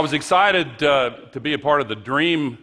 I 0.00 0.02
was 0.02 0.14
excited 0.14 0.82
uh, 0.82 1.10
to 1.32 1.40
be 1.40 1.52
a 1.52 1.58
part 1.58 1.82
of 1.82 1.88
the 1.88 1.94
dream 1.94 2.56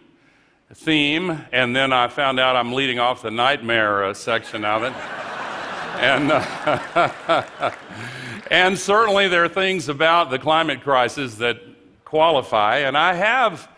theme, 0.74 1.40
and 1.52 1.76
then 1.76 1.92
I 1.92 2.08
found 2.08 2.40
out 2.40 2.56
I'm 2.56 2.72
leading 2.72 2.98
off 2.98 3.22
the 3.22 3.30
nightmare 3.30 4.06
uh, 4.06 4.14
section 4.14 4.64
of 4.64 4.82
it. 4.82 4.92
and, 6.00 6.32
uh, 6.32 7.72
and 8.50 8.76
certainly 8.76 9.28
there 9.28 9.44
are 9.44 9.48
things 9.48 9.88
about 9.88 10.30
the 10.30 10.40
climate 10.40 10.80
crisis 10.80 11.36
that 11.36 11.60
qualify, 12.04 12.78
and 12.78 12.98
I 12.98 13.14
have 13.14 13.68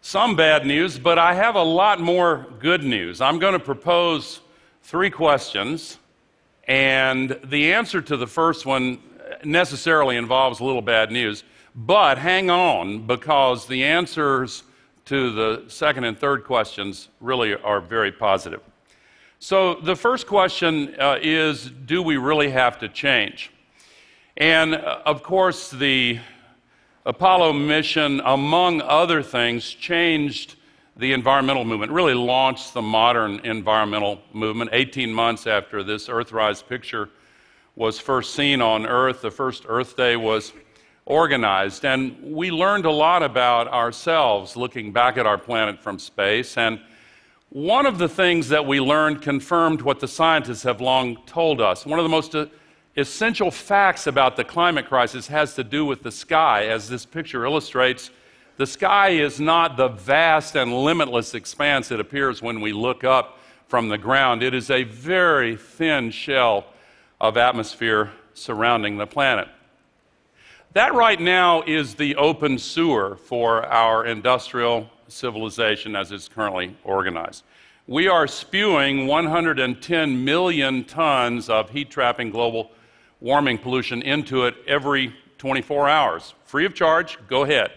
some 0.00 0.36
bad 0.36 0.64
news, 0.64 0.96
but 0.96 1.18
I 1.18 1.34
have 1.34 1.56
a 1.56 1.64
lot 1.64 1.98
more 1.98 2.46
good 2.60 2.84
news. 2.84 3.20
I'm 3.20 3.40
going 3.40 3.54
to 3.54 3.58
propose 3.58 4.38
three 4.84 5.10
questions, 5.10 5.98
and 6.68 7.36
the 7.42 7.72
answer 7.72 8.00
to 8.00 8.16
the 8.16 8.28
first 8.28 8.64
one 8.64 9.00
necessarily 9.42 10.16
involves 10.16 10.60
a 10.60 10.64
little 10.64 10.82
bad 10.82 11.10
news. 11.10 11.42
But 11.80 12.18
hang 12.18 12.50
on, 12.50 13.06
because 13.06 13.68
the 13.68 13.84
answers 13.84 14.64
to 15.04 15.30
the 15.30 15.62
second 15.68 16.02
and 16.02 16.18
third 16.18 16.42
questions 16.42 17.08
really 17.20 17.54
are 17.54 17.80
very 17.80 18.10
positive. 18.10 18.60
So, 19.38 19.74
the 19.74 19.94
first 19.94 20.26
question 20.26 20.96
uh, 20.98 21.20
is 21.22 21.70
Do 21.70 22.02
we 22.02 22.16
really 22.16 22.50
have 22.50 22.80
to 22.80 22.88
change? 22.88 23.52
And 24.36 24.74
uh, 24.74 25.02
of 25.06 25.22
course, 25.22 25.70
the 25.70 26.18
Apollo 27.06 27.52
mission, 27.52 28.22
among 28.24 28.82
other 28.82 29.22
things, 29.22 29.70
changed 29.70 30.56
the 30.96 31.12
environmental 31.12 31.64
movement, 31.64 31.92
really 31.92 32.14
launched 32.14 32.74
the 32.74 32.82
modern 32.82 33.38
environmental 33.44 34.20
movement 34.32 34.70
18 34.72 35.14
months 35.14 35.46
after 35.46 35.84
this 35.84 36.08
Earthrise 36.08 36.66
picture 36.66 37.08
was 37.76 38.00
first 38.00 38.34
seen 38.34 38.60
on 38.60 38.84
Earth. 38.84 39.22
The 39.22 39.30
first 39.30 39.64
Earth 39.68 39.96
Day 39.96 40.16
was 40.16 40.52
organized, 41.08 41.86
and 41.86 42.14
we 42.22 42.50
learned 42.50 42.84
a 42.84 42.90
lot 42.90 43.22
about 43.22 43.66
ourselves 43.68 44.56
looking 44.56 44.92
back 44.92 45.16
at 45.16 45.24
our 45.24 45.38
planet 45.38 45.80
from 45.80 45.98
space. 45.98 46.58
And 46.58 46.78
one 47.48 47.86
of 47.86 47.96
the 47.96 48.10
things 48.10 48.50
that 48.50 48.66
we 48.66 48.78
learned 48.78 49.22
confirmed 49.22 49.80
what 49.80 50.00
the 50.00 50.06
scientists 50.06 50.64
have 50.64 50.82
long 50.82 51.16
told 51.24 51.62
us. 51.62 51.86
One 51.86 51.98
of 51.98 52.04
the 52.04 52.10
most 52.10 52.34
uh, 52.34 52.46
essential 52.94 53.50
facts 53.50 54.06
about 54.06 54.36
the 54.36 54.44
climate 54.44 54.86
crisis 54.86 55.26
has 55.28 55.54
to 55.54 55.64
do 55.64 55.86
with 55.86 56.02
the 56.02 56.12
sky. 56.12 56.66
As 56.66 56.90
this 56.90 57.06
picture 57.06 57.46
illustrates, 57.46 58.10
the 58.58 58.66
sky 58.66 59.10
is 59.10 59.40
not 59.40 59.78
the 59.78 59.88
vast 59.88 60.56
and 60.56 60.84
limitless 60.84 61.34
expanse 61.34 61.90
it 61.90 62.00
appears 62.00 62.42
when 62.42 62.60
we 62.60 62.74
look 62.74 63.02
up 63.02 63.38
from 63.66 63.88
the 63.88 63.96
ground. 63.96 64.42
It 64.42 64.52
is 64.52 64.70
a 64.70 64.82
very 64.82 65.56
thin 65.56 66.10
shell 66.10 66.66
of 67.18 67.38
atmosphere 67.38 68.10
surrounding 68.34 68.98
the 68.98 69.06
planet. 69.06 69.48
That 70.78 70.94
right 70.94 71.20
now 71.20 71.62
is 71.62 71.96
the 71.96 72.14
open 72.14 72.56
sewer 72.56 73.16
for 73.16 73.66
our 73.66 74.06
industrial 74.06 74.88
civilization 75.08 75.96
as 75.96 76.12
it's 76.12 76.28
currently 76.28 76.76
organized. 76.84 77.42
We 77.88 78.06
are 78.06 78.28
spewing 78.28 79.08
110 79.08 80.24
million 80.24 80.84
tons 80.84 81.48
of 81.48 81.68
heat 81.70 81.90
trapping 81.90 82.30
global 82.30 82.70
warming 83.18 83.58
pollution 83.58 84.02
into 84.02 84.44
it 84.44 84.54
every 84.68 85.12
24 85.38 85.88
hours. 85.88 86.34
Free 86.44 86.64
of 86.64 86.74
charge, 86.74 87.18
go 87.26 87.42
ahead. 87.42 87.72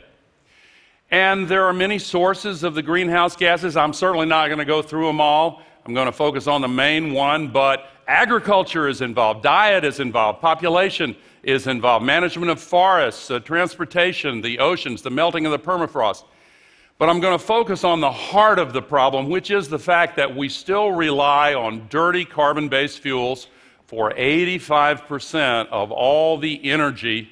And 1.09 1.47
there 1.47 1.66
are 1.66 1.73
many 1.73 1.97
sources 1.97 2.61
of 2.61 2.75
the 2.75 2.83
greenhouse 2.83 3.35
gases. 3.35 3.75
I'm 3.75 3.94
certainly 3.94 4.27
not 4.27 4.45
going 4.45 4.59
to 4.59 4.63
go 4.63 4.83
through 4.83 5.07
them 5.07 5.19
all. 5.19 5.63
I'm 5.88 5.95
going 5.95 6.05
to 6.05 6.11
focus 6.11 6.45
on 6.45 6.61
the 6.61 6.67
main 6.67 7.13
one, 7.13 7.47
but 7.47 7.88
agriculture 8.07 8.88
is 8.88 9.02
involved, 9.02 9.41
diet 9.41 9.85
is 9.85 9.99
involved, 9.99 10.39
population 10.39 11.16
is 11.44 11.68
involved, 11.68 12.06
management 12.06 12.52
of 12.52 12.59
forests, 12.59 13.31
uh, 13.31 13.40
transportation, 13.40 14.41
the 14.41 14.59
oceans, 14.59 15.02
the 15.02 15.09
melting 15.09 15.46
of 15.46 15.52
the 15.52 15.59
permafrost. 15.59 16.24
But 16.97 17.09
I'm 17.09 17.19
going 17.19 17.38
to 17.38 17.44
focus 17.44 17.84
on 17.84 18.00
the 18.00 18.12
heart 18.12 18.59
of 18.59 18.74
the 18.74 18.81
problem, 18.81 19.29
which 19.29 19.50
is 19.50 19.68
the 19.68 19.80
fact 19.80 20.16
that 20.18 20.35
we 20.35 20.50
still 20.50 20.91
rely 20.91 21.56
on 21.56 21.88
dirty 21.90 22.25
carbon 22.25 22.69
based 22.69 23.00
fuels 23.00 23.47
for 23.85 24.12
85% 24.12 25.68
of 25.69 25.91
all 25.91 26.38
the 26.38 26.63
energy 26.69 27.30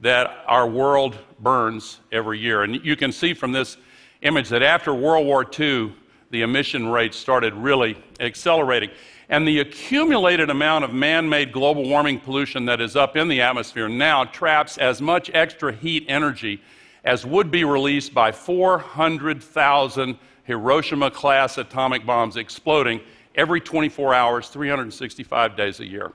that 0.00 0.44
our 0.46 0.68
world 0.68 1.16
burns 1.38 2.00
every 2.10 2.40
year. 2.40 2.64
And 2.64 2.84
you 2.84 2.96
can 2.96 3.12
see 3.12 3.32
from 3.32 3.52
this 3.52 3.76
image 4.22 4.48
that 4.48 4.62
after 4.62 4.92
World 4.92 5.24
War 5.24 5.46
II, 5.58 5.94
the 6.30 6.42
emission 6.42 6.88
rates 6.88 7.16
started 7.16 7.54
really 7.54 7.96
accelerating. 8.18 8.90
And 9.32 9.48
the 9.48 9.60
accumulated 9.60 10.50
amount 10.50 10.84
of 10.84 10.92
man 10.92 11.26
made 11.26 11.52
global 11.52 11.88
warming 11.88 12.20
pollution 12.20 12.66
that 12.66 12.82
is 12.82 12.96
up 12.96 13.16
in 13.16 13.28
the 13.28 13.40
atmosphere 13.40 13.88
now 13.88 14.24
traps 14.24 14.76
as 14.76 15.00
much 15.00 15.30
extra 15.32 15.72
heat 15.72 16.04
energy 16.06 16.60
as 17.02 17.24
would 17.24 17.50
be 17.50 17.64
released 17.64 18.12
by 18.12 18.30
400,000 18.30 20.18
Hiroshima 20.44 21.10
class 21.10 21.56
atomic 21.56 22.04
bombs 22.04 22.36
exploding 22.36 23.00
every 23.34 23.58
24 23.58 24.12
hours, 24.12 24.48
365 24.50 25.56
days 25.56 25.80
a 25.80 25.86
year. 25.86 26.12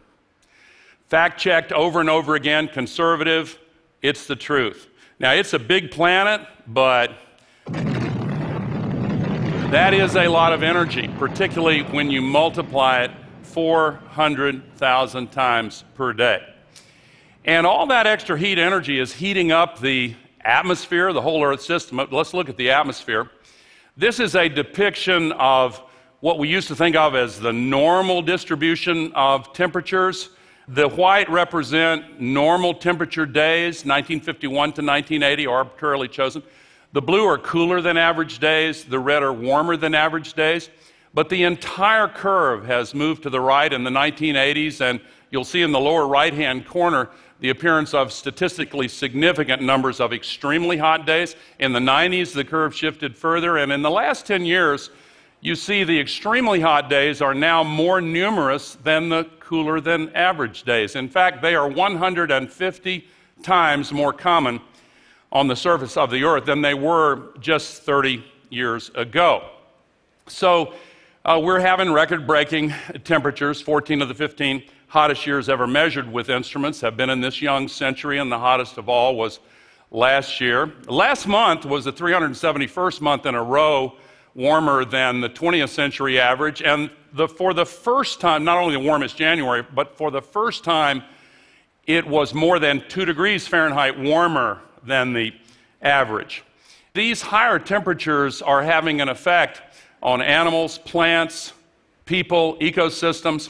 Fact 1.08 1.40
checked 1.40 1.72
over 1.72 2.00
and 2.00 2.12
over 2.12 2.36
again, 2.36 2.68
conservative, 2.68 3.58
it's 4.04 4.28
the 4.28 4.36
truth. 4.36 4.90
Now, 5.18 5.32
it's 5.32 5.54
a 5.54 5.60
big 5.60 5.90
planet, 5.90 6.42
but 6.68 7.18
that 9.72 9.94
is 9.94 10.16
a 10.16 10.30
lot 10.30 10.54
of 10.54 10.64
energy, 10.64 11.10
particularly 11.20 11.82
when 11.84 12.10
you 12.10 12.22
multiply 12.22 13.04
it 13.04 13.12
400,000 13.42 15.30
times 15.30 15.84
per 15.94 16.14
day. 16.14 16.42
And 17.44 17.68
all 17.68 17.86
that 17.88 18.08
extra 18.08 18.40
heat 18.40 18.60
energy 18.60 18.98
is 18.98 19.12
heating 19.12 19.52
up 19.52 19.82
the 19.82 20.16
atmosphere, 20.40 21.12
the 21.12 21.22
whole 21.22 21.44
Earth 21.44 21.62
system. 21.62 22.00
Let's 22.12 22.34
look 22.34 22.48
at 22.48 22.56
the 22.56 22.72
atmosphere. 22.72 23.30
This 23.98 24.22
is 24.22 24.36
a 24.36 24.48
depiction 24.48 25.34
of 25.34 25.82
what 26.22 26.40
we 26.40 26.48
used 26.48 26.70
to 26.70 26.76
think 26.76 26.96
of 26.96 27.14
as 27.14 27.38
the 27.38 27.52
normal 27.52 28.22
distribution 28.22 29.12
of 29.16 29.52
temperatures. 29.52 30.30
The 30.70 30.88
white 30.88 31.30
represent 31.30 32.22
normal 32.22 32.74
temperature 32.74 33.26
days, 33.26 33.84
1951 33.84 34.50
to 34.50 34.82
1980, 34.82 35.46
arbitrarily 35.46 36.08
chosen. 36.08 36.42
The 36.98 37.02
blue 37.04 37.28
are 37.28 37.38
cooler 37.38 37.80
than 37.80 37.96
average 37.96 38.40
days, 38.40 38.84
the 38.84 38.98
red 38.98 39.22
are 39.22 39.32
warmer 39.32 39.78
than 39.78 39.94
average 39.94 40.34
days. 40.34 40.72
But 41.14 41.30
the 41.30 41.44
entire 41.44 42.08
curve 42.08 42.66
has 42.66 42.96
moved 42.96 43.22
to 43.22 43.30
the 43.30 43.40
right 43.40 43.72
in 43.72 43.84
the 43.84 43.92
1980s, 43.92 44.82
and 44.82 45.00
you'll 45.30 45.44
see 45.44 45.62
in 45.62 45.72
the 45.72 45.80
lower 45.80 46.08
right 46.08 46.34
hand 46.34 46.66
corner 46.66 47.10
the 47.40 47.52
appearance 47.52 47.94
of 47.94 48.12
statistically 48.12 48.88
significant 48.88 49.62
numbers 49.62 50.00
of 50.00 50.12
extremely 50.12 50.76
hot 50.76 51.06
days. 51.06 51.36
In 51.60 51.72
the 51.72 51.80
90s, 51.80 52.34
the 52.34 52.44
curve 52.44 52.76
shifted 52.76 53.16
further, 53.16 53.58
and 53.58 53.72
in 53.72 53.84
the 53.84 53.92
last 53.92 54.26
10 54.26 54.44
years, 54.44 54.90
you 55.40 55.54
see 55.54 55.84
the 55.84 56.00
extremely 56.00 56.62
hot 56.62 56.90
days 56.90 57.22
are 57.22 57.36
now 57.36 57.64
more 57.64 58.02
numerous 58.02 58.74
than 58.84 59.10
the 59.10 59.26
cooler 59.40 59.80
than 59.80 60.10
average 60.16 60.64
days. 60.64 60.96
In 60.96 61.10
fact, 61.10 61.44
they 61.44 61.54
are 61.54 61.68
150 61.68 63.08
times 63.44 63.92
more 63.92 64.14
common 64.14 64.60
on 65.32 65.48
the 65.48 65.56
surface 65.56 65.98
of 65.98 66.10
the 66.12 66.24
earth 66.24 66.46
than 66.46 66.62
they 66.62 66.74
were 66.74 67.34
just 67.40 67.84
30 67.84 68.24
years 68.50 68.90
ago. 68.96 69.50
So 70.28 70.74
uh, 71.26 71.40
we're 71.44 71.60
having 71.60 71.92
record 71.92 72.26
breaking 72.26 72.74
temperatures. 73.04 73.62
14 73.62 74.02
of 74.02 74.08
the 74.08 74.16
15 74.16 74.64
hottest 74.88 75.28
years 75.28 75.50
ever 75.50 75.68
measured 75.68 76.12
with 76.12 76.30
instruments 76.30 76.80
have 76.82 76.96
been 76.96 77.10
in 77.10 77.20
this 77.20 77.42
young 77.42 77.68
century, 77.68 78.20
and 78.20 78.32
the 78.32 78.40
hottest 78.40 78.78
of 78.78 78.88
all 78.88 79.16
was 79.16 79.40
last 79.92 80.40
year. 80.40 80.72
Last 80.88 81.28
month 81.28 81.66
was 81.66 81.86
the 81.86 81.92
371st 81.92 83.02
month 83.02 83.26
in 83.26 83.36
a 83.36 83.44
row 83.44 83.98
warmer 84.36 84.86
than 84.86 85.20
the 85.20 85.30
20th 85.30 85.70
century 85.70 86.20
average, 86.20 86.62
and 86.62 86.90
the, 87.14 87.28
for 87.28 87.54
the 87.54 87.66
first 87.66 88.22
time, 88.22 88.44
not 88.44 88.58
only 88.58 88.76
the 88.76 88.80
warmest 88.80 89.18
January, 89.18 89.66
but 89.74 89.98
for 89.98 90.12
the 90.12 90.22
first 90.22 90.64
time, 90.64 91.04
it 91.88 92.06
was 92.06 92.34
more 92.34 92.60
than 92.60 92.84
2 92.88 93.06
degrees 93.06 93.48
Fahrenheit 93.48 93.98
warmer 94.00 94.62
than 94.84 95.14
the 95.14 95.34
average. 95.82 96.44
These 96.94 97.22
higher 97.22 97.60
temperatures 97.60 98.42
are 98.42 98.64
having 98.64 99.02
an 99.02 99.10
effect 99.10 99.62
on 100.02 100.22
animals, 100.22 100.78
plants, 100.80 101.54
people, 102.06 102.58
ecosystems. 102.58 103.50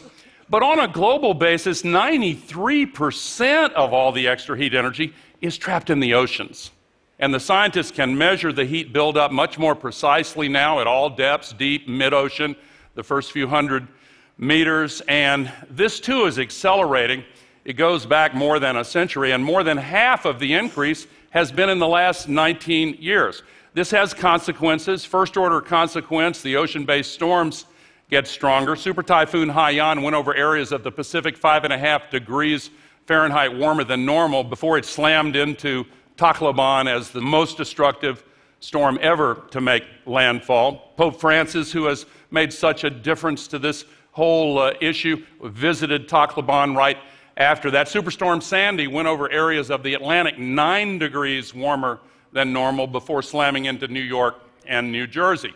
But 0.49 0.63
on 0.63 0.79
a 0.79 0.87
global 0.87 1.33
basis, 1.33 1.81
93% 1.83 3.73
of 3.73 3.93
all 3.93 4.11
the 4.11 4.27
extra 4.27 4.57
heat 4.57 4.73
energy 4.73 5.13
is 5.41 5.57
trapped 5.57 5.89
in 5.89 5.99
the 5.99 6.13
oceans. 6.13 6.71
And 7.19 7.33
the 7.33 7.39
scientists 7.39 7.91
can 7.91 8.17
measure 8.17 8.53
the 8.53 8.65
heat 8.65 8.93
buildup 8.93 9.31
much 9.31 9.57
more 9.57 9.75
precisely 9.75 10.47
now 10.47 10.79
at 10.79 10.87
all 10.87 11.09
depths, 11.09 11.51
deep, 11.51 11.87
mid 11.87 12.13
ocean, 12.13 12.55
the 12.95 13.03
first 13.03 13.31
few 13.31 13.47
hundred 13.47 13.87
meters. 14.37 15.01
And 15.07 15.51
this 15.69 15.99
too 15.99 16.25
is 16.25 16.37
accelerating. 16.37 17.23
It 17.65 17.73
goes 17.73 18.05
back 18.05 18.33
more 18.33 18.59
than 18.59 18.77
a 18.77 18.85
century, 18.85 19.31
and 19.31 19.43
more 19.43 19.63
than 19.63 19.77
half 19.77 20.25
of 20.25 20.39
the 20.39 20.53
increase 20.53 21.07
has 21.37 21.51
been 21.51 21.69
in 21.69 21.77
the 21.77 21.87
last 21.87 22.27
19 22.27 22.97
years. 22.99 23.43
This 23.75 23.91
has 23.91 24.11
consequences. 24.11 25.05
First 25.05 25.37
order 25.37 25.61
consequence 25.61 26.41
the 26.41 26.55
ocean 26.55 26.83
based 26.83 27.13
storms 27.13 27.65
get 28.09 28.27
stronger. 28.27 28.75
Super 28.75 29.03
Typhoon 29.03 29.47
Haiyan 29.47 30.01
went 30.01 30.15
over 30.15 30.33
areas 30.33 30.71
of 30.71 30.81
the 30.81 30.91
Pacific 30.91 31.37
five 31.37 31.63
and 31.63 31.71
a 31.71 31.77
half 31.77 32.09
degrees 32.09 32.71
Fahrenheit 33.05 33.55
warmer 33.55 33.83
than 33.83 34.03
normal 34.03 34.43
before 34.43 34.79
it 34.79 34.85
slammed 34.85 35.35
into 35.35 35.85
Tacloban 36.17 36.91
as 36.91 37.11
the 37.11 37.21
most 37.21 37.55
destructive 37.55 38.23
storm 38.59 38.97
ever 38.99 39.43
to 39.51 39.61
make 39.61 39.83
landfall. 40.07 40.91
Pope 40.97 41.19
Francis, 41.19 41.71
who 41.71 41.85
has 41.85 42.07
made 42.31 42.51
such 42.51 42.83
a 42.83 42.89
difference 42.89 43.47
to 43.49 43.59
this 43.59 43.85
whole 44.11 44.57
uh, 44.57 44.73
issue, 44.81 45.23
visited 45.43 46.09
Tacloban 46.09 46.75
right 46.75 46.97
after 47.37 47.71
that. 47.71 47.87
Superstorm 47.87 48.41
Sandy 48.41 48.87
went 48.87 49.07
over 49.07 49.31
areas 49.31 49.69
of 49.69 49.83
the 49.83 49.93
Atlantic 49.93 50.37
nine 50.37 50.97
degrees 50.97 51.53
warmer 51.53 51.99
than 52.33 52.51
normal 52.51 52.87
before 52.87 53.21
slamming 53.21 53.65
into 53.65 53.87
New 53.87 54.01
York 54.01 54.41
and 54.65 54.91
New 54.91 55.07
Jersey. 55.07 55.53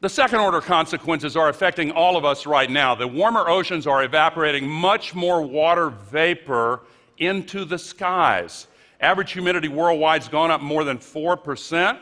The 0.00 0.08
second 0.10 0.40
order 0.40 0.60
consequences 0.60 1.34
are 1.34 1.48
affecting 1.48 1.90
all 1.92 2.16
of 2.16 2.26
us 2.26 2.44
right 2.44 2.70
now. 2.70 2.94
The 2.94 3.08
warmer 3.08 3.48
oceans 3.48 3.86
are 3.86 4.04
evaporating 4.04 4.68
much 4.68 5.14
more 5.14 5.40
water 5.40 5.88
vapor 5.88 6.82
into 7.16 7.64
the 7.64 7.78
skies. 7.78 8.66
Average 9.00 9.32
humidity 9.32 9.68
worldwide 9.68 10.22
has 10.22 10.28
gone 10.28 10.50
up 10.50 10.60
more 10.60 10.84
than 10.84 10.98
4%, 10.98 11.98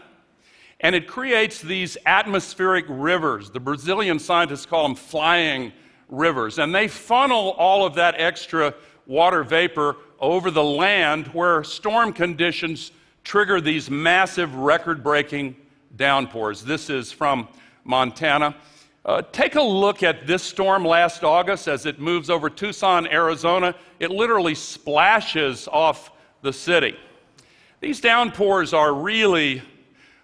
and 0.81 0.97
it 0.97 1.07
creates 1.07 1.61
these 1.61 1.97
atmospheric 2.07 2.87
rivers. 2.89 3.51
The 3.51 3.61
Brazilian 3.61 4.19
scientists 4.19 4.67
call 4.67 4.83
them 4.83 4.97
flying 4.97 5.73
rivers, 6.13 6.59
and 6.59 6.73
they 6.73 6.87
funnel 6.87 7.51
all 7.59 7.85
of 7.85 7.95
that 7.95 8.15
extra 8.19 8.73
water 9.07 9.43
vapor 9.43 9.97
over 10.21 10.53
the 10.53 10.63
land 10.63 11.27
where 11.29 11.65
storm 11.65 12.13
conditions 12.13 12.93
trigger 13.25 13.61
these 13.61 13.91
massive 13.91 14.55
record 14.55 15.03
breaking 15.03 15.57
downpours. 15.97 16.63
This 16.63 16.91
is 16.91 17.11
from 17.11 17.49
Montana. 17.85 18.55
Uh, 19.05 19.23
take 19.33 19.57
a 19.57 19.63
look 19.63 20.05
at 20.05 20.27
this 20.27 20.43
storm 20.45 20.85
last 20.85 21.25
August 21.25 21.67
as 21.67 21.87
it 21.87 21.99
moves 21.99 22.31
over 22.31 22.49
Tucson, 22.49 23.09
Arizona. 23.09 23.75
It 23.99 24.11
literally 24.11 24.55
splashes 24.55 25.67
off 25.67 26.13
the 26.43 26.53
city. 26.53 26.97
These 27.81 28.01
downpours 28.01 28.73
are 28.73 28.95
really 28.95 29.63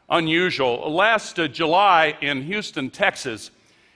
unusual. 0.09 0.95
Last 0.95 1.41
uh, 1.41 1.49
July 1.49 2.17
in 2.21 2.43
Houston, 2.43 2.89
Texas, 2.89 3.51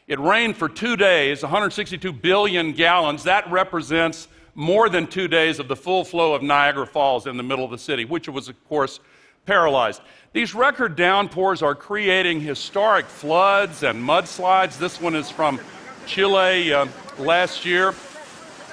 it 0.08 0.18
rained 0.18 0.56
for 0.56 0.68
two 0.68 0.96
days, 0.96 1.42
162 1.42 2.12
billion 2.12 2.72
gallons. 2.72 3.24
That 3.24 3.50
represents 3.50 4.28
more 4.54 4.88
than 4.88 5.06
two 5.06 5.28
days 5.28 5.58
of 5.58 5.68
the 5.68 5.76
full 5.76 6.04
flow 6.04 6.34
of 6.34 6.42
Niagara 6.42 6.86
Falls 6.86 7.26
in 7.26 7.36
the 7.36 7.42
middle 7.42 7.64
of 7.64 7.70
the 7.70 7.78
city, 7.78 8.04
which 8.04 8.28
was, 8.28 8.48
of 8.48 8.68
course, 8.68 9.00
paralyzed. 9.46 10.02
These 10.32 10.54
record 10.54 10.96
downpours 10.96 11.62
are 11.62 11.74
creating 11.74 12.40
historic 12.40 13.06
floods 13.06 13.82
and 13.82 14.02
mudslides. 14.02 14.78
This 14.78 15.00
one 15.00 15.14
is 15.14 15.30
from 15.30 15.60
Chile 16.06 16.72
uh, 16.72 16.86
last 17.18 17.64
year, 17.64 17.94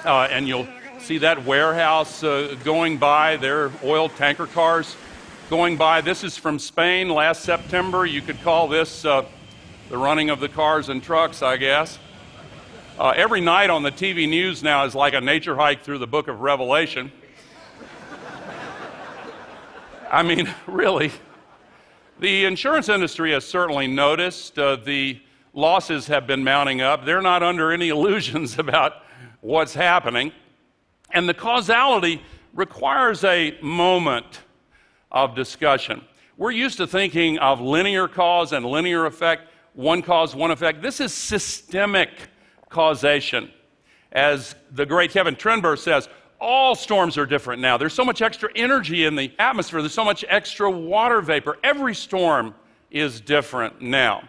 uh, 0.04 0.28
and 0.30 0.48
you'll 0.48 0.68
see 0.98 1.18
that 1.18 1.44
warehouse 1.44 2.22
uh, 2.22 2.56
going 2.64 2.98
by, 2.98 3.36
their 3.36 3.70
oil 3.84 4.08
tanker 4.08 4.46
cars 4.46 4.96
going 5.48 5.76
by. 5.76 6.00
This 6.00 6.22
is 6.24 6.36
from 6.36 6.58
Spain 6.58 7.08
last 7.08 7.42
September. 7.42 8.06
You 8.06 8.20
could 8.20 8.40
call 8.42 8.68
this 8.68 9.04
uh, 9.04 9.24
the 9.90 9.98
running 9.98 10.30
of 10.30 10.38
the 10.38 10.48
cars 10.48 10.88
and 10.88 11.02
trucks, 11.02 11.42
I 11.42 11.56
guess. 11.56 11.98
Uh, 12.96 13.12
every 13.16 13.40
night 13.40 13.70
on 13.70 13.82
the 13.82 13.90
TV 13.90 14.28
news 14.28 14.62
now 14.62 14.84
is 14.84 14.94
like 14.94 15.14
a 15.14 15.20
nature 15.20 15.56
hike 15.56 15.82
through 15.82 15.98
the 15.98 16.06
book 16.06 16.28
of 16.28 16.40
Revelation. 16.40 17.10
I 20.10 20.22
mean, 20.22 20.48
really. 20.68 21.10
The 22.20 22.44
insurance 22.44 22.88
industry 22.88 23.32
has 23.32 23.44
certainly 23.44 23.88
noticed 23.88 24.56
uh, 24.60 24.76
the 24.76 25.20
losses 25.54 26.06
have 26.06 26.24
been 26.24 26.44
mounting 26.44 26.80
up. 26.80 27.04
They're 27.04 27.20
not 27.20 27.42
under 27.42 27.72
any 27.72 27.88
illusions 27.96 28.60
about 28.60 29.02
what's 29.40 29.74
happening. 29.74 30.30
And 31.10 31.28
the 31.28 31.34
causality 31.34 32.22
requires 32.54 33.24
a 33.24 33.58
moment 33.60 34.42
of 35.10 35.34
discussion. 35.34 36.02
We're 36.36 36.52
used 36.52 36.76
to 36.76 36.86
thinking 36.86 37.38
of 37.38 37.60
linear 37.60 38.06
cause 38.06 38.52
and 38.52 38.64
linear 38.64 39.06
effect, 39.06 39.49
one 39.74 40.02
cause, 40.02 40.34
one 40.34 40.50
effect. 40.50 40.82
This 40.82 41.00
is 41.00 41.12
systemic 41.12 42.10
causation. 42.68 43.50
As 44.12 44.54
the 44.72 44.86
great 44.86 45.12
Kevin 45.12 45.36
Trenberth 45.36 45.78
says, 45.78 46.08
all 46.40 46.74
storms 46.74 47.18
are 47.18 47.26
different 47.26 47.60
now. 47.60 47.76
There's 47.76 47.92
so 47.92 48.04
much 48.04 48.22
extra 48.22 48.50
energy 48.56 49.04
in 49.04 49.14
the 49.14 49.32
atmosphere, 49.38 49.82
there's 49.82 49.94
so 49.94 50.04
much 50.04 50.24
extra 50.28 50.70
water 50.70 51.20
vapor. 51.20 51.58
Every 51.62 51.94
storm 51.94 52.54
is 52.90 53.20
different 53.20 53.80
now. 53.80 54.22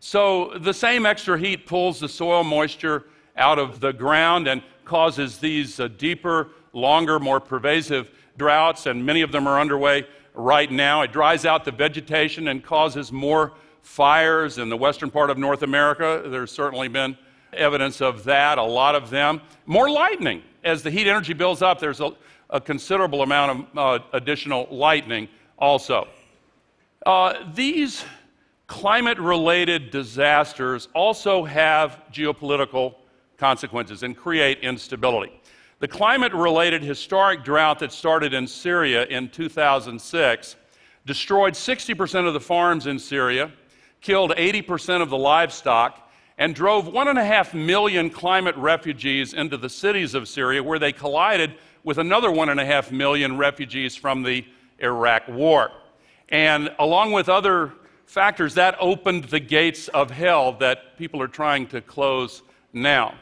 So 0.00 0.58
the 0.58 0.74
same 0.74 1.06
extra 1.06 1.38
heat 1.38 1.66
pulls 1.66 2.00
the 2.00 2.08
soil 2.08 2.42
moisture 2.42 3.04
out 3.36 3.58
of 3.58 3.80
the 3.80 3.92
ground 3.92 4.48
and 4.48 4.62
causes 4.84 5.38
these 5.38 5.78
uh, 5.78 5.88
deeper, 5.88 6.48
longer, 6.72 7.18
more 7.20 7.40
pervasive 7.40 8.10
droughts, 8.36 8.86
and 8.86 9.06
many 9.06 9.22
of 9.22 9.30
them 9.30 9.46
are 9.46 9.60
underway 9.60 10.06
right 10.34 10.70
now. 10.70 11.02
It 11.02 11.12
dries 11.12 11.44
out 11.46 11.64
the 11.64 11.70
vegetation 11.70 12.48
and 12.48 12.64
causes 12.64 13.12
more 13.12 13.52
fires 13.82 14.58
in 14.58 14.68
the 14.68 14.76
western 14.76 15.10
part 15.10 15.30
of 15.30 15.38
North 15.38 15.62
America. 15.62 16.22
There's 16.26 16.50
certainly 16.50 16.88
been 16.88 17.16
evidence 17.52 18.00
of 18.00 18.24
that, 18.24 18.58
a 18.58 18.62
lot 18.62 18.94
of 18.94 19.10
them. 19.10 19.40
More 19.66 19.90
lightning. 19.90 20.42
As 20.64 20.82
the 20.82 20.90
heat 20.90 21.06
energy 21.06 21.32
builds 21.32 21.60
up, 21.60 21.80
there's 21.80 22.00
a, 22.00 22.12
a 22.50 22.60
considerable 22.60 23.22
amount 23.22 23.68
of 23.74 23.78
uh, 23.78 24.04
additional 24.12 24.68
lightning 24.70 25.28
also. 25.58 26.08
Uh, 27.04 27.34
these 27.54 28.04
climate 28.66 29.18
related 29.18 29.90
disasters 29.90 30.88
also 30.94 31.44
have 31.44 32.02
geopolitical 32.12 32.94
consequences 33.36 34.02
and 34.02 34.16
create 34.16 34.60
instability. 34.60 35.32
The 35.80 35.88
climate 35.88 36.32
related 36.32 36.82
historic 36.82 37.42
drought 37.42 37.80
that 37.80 37.92
started 37.92 38.32
in 38.32 38.46
Syria 38.46 39.04
in 39.06 39.28
2006 39.28 40.56
destroyed 41.04 41.54
60% 41.54 42.26
of 42.28 42.34
the 42.34 42.40
farms 42.40 42.86
in 42.86 43.00
Syria, 43.00 43.50
killed 44.02 44.32
80% 44.32 45.00
of 45.00 45.08
the 45.08 45.16
livestock, 45.16 46.10
and 46.38 46.54
drove 46.54 46.88
one 46.88 47.08
and 47.08 47.18
a 47.18 47.24
half 47.24 47.54
million 47.54 48.10
climate 48.10 48.56
refugees 48.56 49.32
into 49.32 49.56
the 49.56 49.68
cities 49.68 50.14
of 50.14 50.28
Syria, 50.28 50.62
where 50.62 50.78
they 50.78 50.92
collided 50.92 51.54
with 51.84 51.98
another 51.98 52.30
one 52.30 52.48
and 52.48 52.58
a 52.58 52.64
half 52.64 52.90
million 52.90 53.38
refugees 53.38 53.94
from 53.96 54.22
the 54.22 54.44
Iraq 54.78 55.28
War. 55.28 55.70
And 56.28 56.74
along 56.78 57.12
with 57.12 57.28
other 57.28 57.72
factors, 58.06 58.54
that 58.54 58.76
opened 58.80 59.24
the 59.24 59.40
gates 59.40 59.88
of 59.88 60.10
hell 60.10 60.52
that 60.54 60.96
people 60.98 61.22
are 61.22 61.28
trying 61.28 61.66
to 61.68 61.80
close 61.80 62.42
now. 62.72 63.14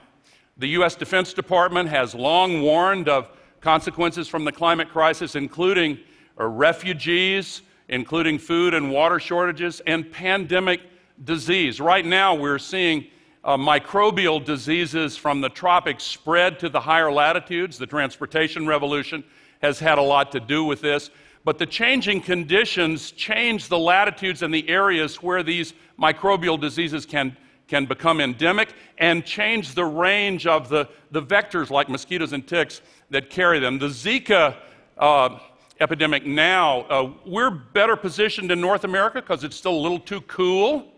The 0.56 0.68
U.S. 0.68 0.94
Defense 0.94 1.32
Department 1.32 1.88
has 1.88 2.14
long 2.14 2.62
warned 2.62 3.08
of 3.08 3.28
consequences 3.60 4.28
from 4.28 4.44
the 4.44 4.52
climate 4.52 4.88
crisis, 4.88 5.34
including 5.34 5.98
refugees, 6.36 7.62
including 7.90 8.38
food 8.38 8.72
and 8.72 8.90
water 8.90 9.20
shortages, 9.20 9.82
and 9.86 10.10
pandemic 10.10 10.80
disease. 11.24 11.80
Right 11.80 12.06
now, 12.06 12.34
we're 12.34 12.58
seeing 12.58 13.06
uh, 13.44 13.56
microbial 13.56 14.42
diseases 14.42 15.16
from 15.16 15.40
the 15.40 15.48
tropics 15.48 16.04
spread 16.04 16.58
to 16.60 16.68
the 16.68 16.80
higher 16.80 17.12
latitudes. 17.12 17.76
The 17.76 17.86
transportation 17.86 18.66
revolution 18.66 19.24
has 19.60 19.78
had 19.78 19.98
a 19.98 20.02
lot 20.02 20.32
to 20.32 20.40
do 20.40 20.64
with 20.64 20.80
this. 20.80 21.10
But 21.44 21.58
the 21.58 21.66
changing 21.66 22.22
conditions 22.22 23.12
change 23.12 23.68
the 23.68 23.78
latitudes 23.78 24.42
and 24.42 24.52
the 24.52 24.68
areas 24.68 25.22
where 25.22 25.42
these 25.42 25.74
microbial 25.98 26.60
diseases 26.60 27.04
can 27.04 27.36
can 27.66 27.86
become 27.86 28.20
endemic 28.20 28.74
and 28.98 29.24
change 29.24 29.74
the 29.74 29.84
range 29.84 30.44
of 30.44 30.68
the, 30.68 30.88
the 31.12 31.22
vectors 31.22 31.70
like 31.70 31.88
mosquitoes 31.88 32.32
and 32.32 32.44
ticks 32.44 32.82
that 33.10 33.30
carry 33.30 33.60
them. 33.60 33.78
The 33.78 33.86
Zika 33.86 34.56
uh, 34.98 35.38
epidemic 35.80 36.26
now, 36.26 36.82
uh, 36.82 37.10
we're 37.24 37.50
better 37.50 37.96
positioned 37.96 38.50
in 38.50 38.60
North 38.60 38.84
America 38.84 39.22
because 39.22 39.44
it's 39.44 39.56
still 39.56 39.74
a 39.74 39.82
little 39.82 39.98
too 39.98 40.20
cool 40.22 40.92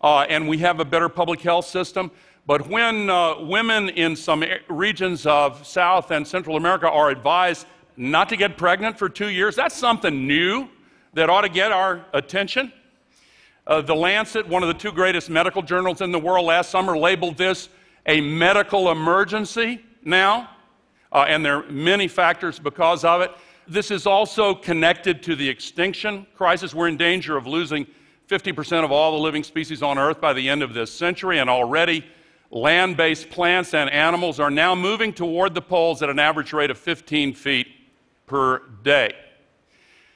uh, 0.00 0.20
and 0.28 0.48
we 0.48 0.58
have 0.58 0.78
a 0.78 0.84
better 0.84 1.08
public 1.08 1.40
health 1.40 1.66
system. 1.66 2.10
But 2.46 2.68
when 2.68 3.10
uh, 3.10 3.40
women 3.40 3.88
in 3.90 4.16
some 4.16 4.44
regions 4.68 5.26
of 5.26 5.66
South 5.66 6.12
and 6.12 6.26
Central 6.26 6.56
America 6.56 6.88
are 6.88 7.10
advised 7.10 7.66
not 7.96 8.28
to 8.28 8.36
get 8.36 8.56
pregnant 8.56 8.96
for 8.96 9.08
two 9.08 9.28
years, 9.28 9.56
that's 9.56 9.74
something 9.74 10.26
new 10.26 10.68
that 11.14 11.28
ought 11.28 11.42
to 11.42 11.48
get 11.48 11.72
our 11.72 12.04
attention. 12.14 12.72
Uh, 13.66 13.82
the 13.82 13.94
Lancet, 13.94 14.48
one 14.48 14.62
of 14.62 14.68
the 14.68 14.74
two 14.74 14.92
greatest 14.92 15.28
medical 15.28 15.62
journals 15.62 16.00
in 16.00 16.12
the 16.12 16.18
world, 16.18 16.46
last 16.46 16.70
summer 16.70 16.96
labeled 16.96 17.36
this 17.36 17.68
a 18.06 18.20
medical 18.20 18.90
emergency 18.90 19.84
now, 20.04 20.48
uh, 21.12 21.26
and 21.28 21.44
there 21.44 21.56
are 21.56 21.70
many 21.70 22.08
factors 22.08 22.58
because 22.58 23.04
of 23.04 23.20
it. 23.20 23.30
This 23.70 23.90
is 23.90 24.06
also 24.06 24.54
connected 24.54 25.22
to 25.24 25.36
the 25.36 25.46
extinction 25.46 26.26
crisis. 26.34 26.74
We're 26.74 26.88
in 26.88 26.96
danger 26.96 27.36
of 27.36 27.46
losing 27.46 27.86
50% 28.26 28.82
of 28.82 28.90
all 28.90 29.12
the 29.12 29.18
living 29.18 29.44
species 29.44 29.82
on 29.82 29.98
Earth 29.98 30.22
by 30.22 30.32
the 30.32 30.48
end 30.48 30.62
of 30.62 30.72
this 30.72 30.90
century, 30.90 31.38
and 31.38 31.50
already 31.50 32.02
land 32.50 32.96
based 32.96 33.28
plants 33.28 33.74
and 33.74 33.90
animals 33.90 34.40
are 34.40 34.50
now 34.50 34.74
moving 34.74 35.12
toward 35.12 35.54
the 35.54 35.60
poles 35.60 36.02
at 36.02 36.08
an 36.08 36.18
average 36.18 36.54
rate 36.54 36.70
of 36.70 36.78
15 36.78 37.34
feet 37.34 37.68
per 38.26 38.62
day. 38.82 39.12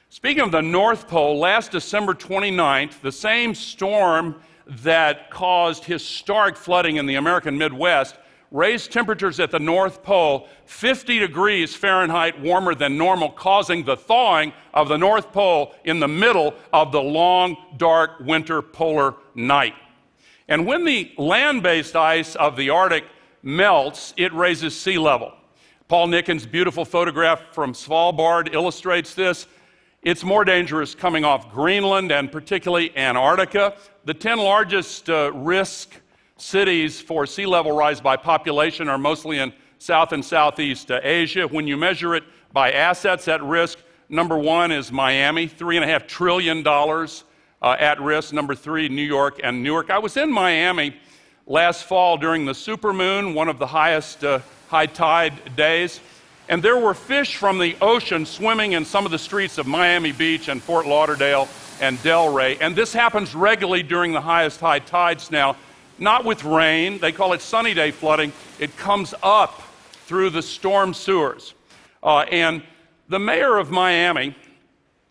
Speaking 0.09 0.41
of 0.41 0.51
the 0.51 0.61
North 0.63 1.07
Pole, 1.07 1.37
last 1.37 1.71
December 1.71 2.15
29th, 2.15 3.01
the 3.01 3.11
same 3.11 3.53
storm 3.53 4.41
that 4.65 5.29
caused 5.29 5.83
historic 5.83 6.57
flooding 6.57 6.95
in 6.95 7.05
the 7.05 7.15
American 7.15 7.59
Midwest 7.59 8.15
raise 8.53 8.87
temperatures 8.87 9.39
at 9.39 9.51
the 9.51 9.59
North 9.59 10.03
Pole 10.03 10.47
50 10.65 11.19
degrees 11.19 11.75
Fahrenheit 11.75 12.39
warmer 12.39 12.75
than 12.75 12.97
normal, 12.97 13.31
causing 13.31 13.83
the 13.83 13.97
thawing 13.97 14.53
of 14.73 14.87
the 14.87 14.97
North 14.97 15.33
Pole 15.33 15.75
in 15.83 15.99
the 15.99 16.07
middle 16.07 16.53
of 16.71 16.93
the 16.93 17.01
long, 17.01 17.57
dark 17.75 18.19
winter 18.21 18.61
polar 18.61 19.15
night. 19.35 19.73
And 20.47 20.67
when 20.67 20.85
the 20.85 21.11
land 21.17 21.63
based 21.63 21.95
ice 21.95 22.35
of 22.35 22.55
the 22.55 22.69
Arctic 22.69 23.05
melts, 23.41 24.13
it 24.17 24.31
raises 24.33 24.79
sea 24.79 24.99
level. 24.99 25.33
Paul 25.87 26.07
Nicklen's 26.07 26.45
beautiful 26.45 26.85
photograph 26.85 27.41
from 27.51 27.73
Svalbard 27.73 28.53
illustrates 28.53 29.15
this. 29.15 29.47
It's 30.03 30.23
more 30.23 30.45
dangerous 30.45 30.93
coming 30.93 31.25
off 31.25 31.51
Greenland 31.51 32.11
and 32.11 32.31
particularly 32.31 32.95
Antarctica. 32.95 33.75
The 34.05 34.13
10 34.13 34.37
largest 34.37 35.09
uh, 35.09 35.31
risk 35.33 36.01
cities 36.37 36.99
for 36.99 37.25
sea 37.25 37.45
level 37.45 37.71
rise 37.71 38.01
by 38.01 38.17
population 38.17 38.89
are 38.89 38.97
mostly 38.97 39.39
in 39.39 39.53
South 39.77 40.11
and 40.13 40.23
Southeast 40.23 40.89
Asia. 40.91 41.47
When 41.47 41.67
you 41.67 41.77
measure 41.77 42.15
it 42.15 42.23
by 42.51 42.71
assets 42.71 43.27
at 43.27 43.43
risk, 43.43 43.79
number 44.09 44.37
one 44.37 44.71
is 44.71 44.91
Miami, 44.91 45.47
$3.5 45.47 46.07
trillion 46.07 46.65
uh, 46.65 47.75
at 47.79 48.01
risk. 48.01 48.33
Number 48.33 48.55
three, 48.55 48.89
New 48.89 49.03
York 49.03 49.39
and 49.43 49.63
Newark. 49.63 49.89
I 49.89 49.99
was 49.99 50.17
in 50.17 50.31
Miami 50.31 50.95
last 51.45 51.83
fall 51.83 52.17
during 52.17 52.45
the 52.45 52.53
supermoon, 52.53 53.33
one 53.33 53.49
of 53.49 53.59
the 53.59 53.67
highest 53.67 54.23
uh, 54.23 54.39
high 54.69 54.85
tide 54.85 55.55
days. 55.55 55.99
And 56.49 56.61
there 56.61 56.77
were 56.77 56.93
fish 56.93 57.37
from 57.37 57.57
the 57.57 57.75
ocean 57.81 58.25
swimming 58.25 58.73
in 58.73 58.83
some 58.83 59.05
of 59.05 59.11
the 59.11 59.19
streets 59.19 59.57
of 59.57 59.65
Miami 59.65 60.11
Beach 60.11 60.49
and 60.49 60.61
Fort 60.61 60.85
Lauderdale 60.85 61.47
and 61.79 61.97
Delray. 61.99 62.57
And 62.59 62.75
this 62.75 62.93
happens 62.93 63.33
regularly 63.33 63.81
during 63.81 64.11
the 64.11 64.21
highest 64.21 64.59
high 64.59 64.79
tides 64.79 65.31
now 65.31 65.55
not 65.99 66.25
with 66.25 66.43
rain. 66.43 66.99
They 66.99 67.11
call 67.11 67.33
it 67.33 67.41
sunny 67.41 67.73
day 67.73 67.91
flooding. 67.91 68.33
It 68.59 68.75
comes 68.77 69.13
up 69.23 69.61
through 70.05 70.31
the 70.31 70.41
storm 70.41 70.93
sewers. 70.93 71.53
Uh, 72.01 72.19
and 72.31 72.63
the 73.09 73.19
mayor 73.19 73.57
of 73.57 73.71
Miami 73.71 74.35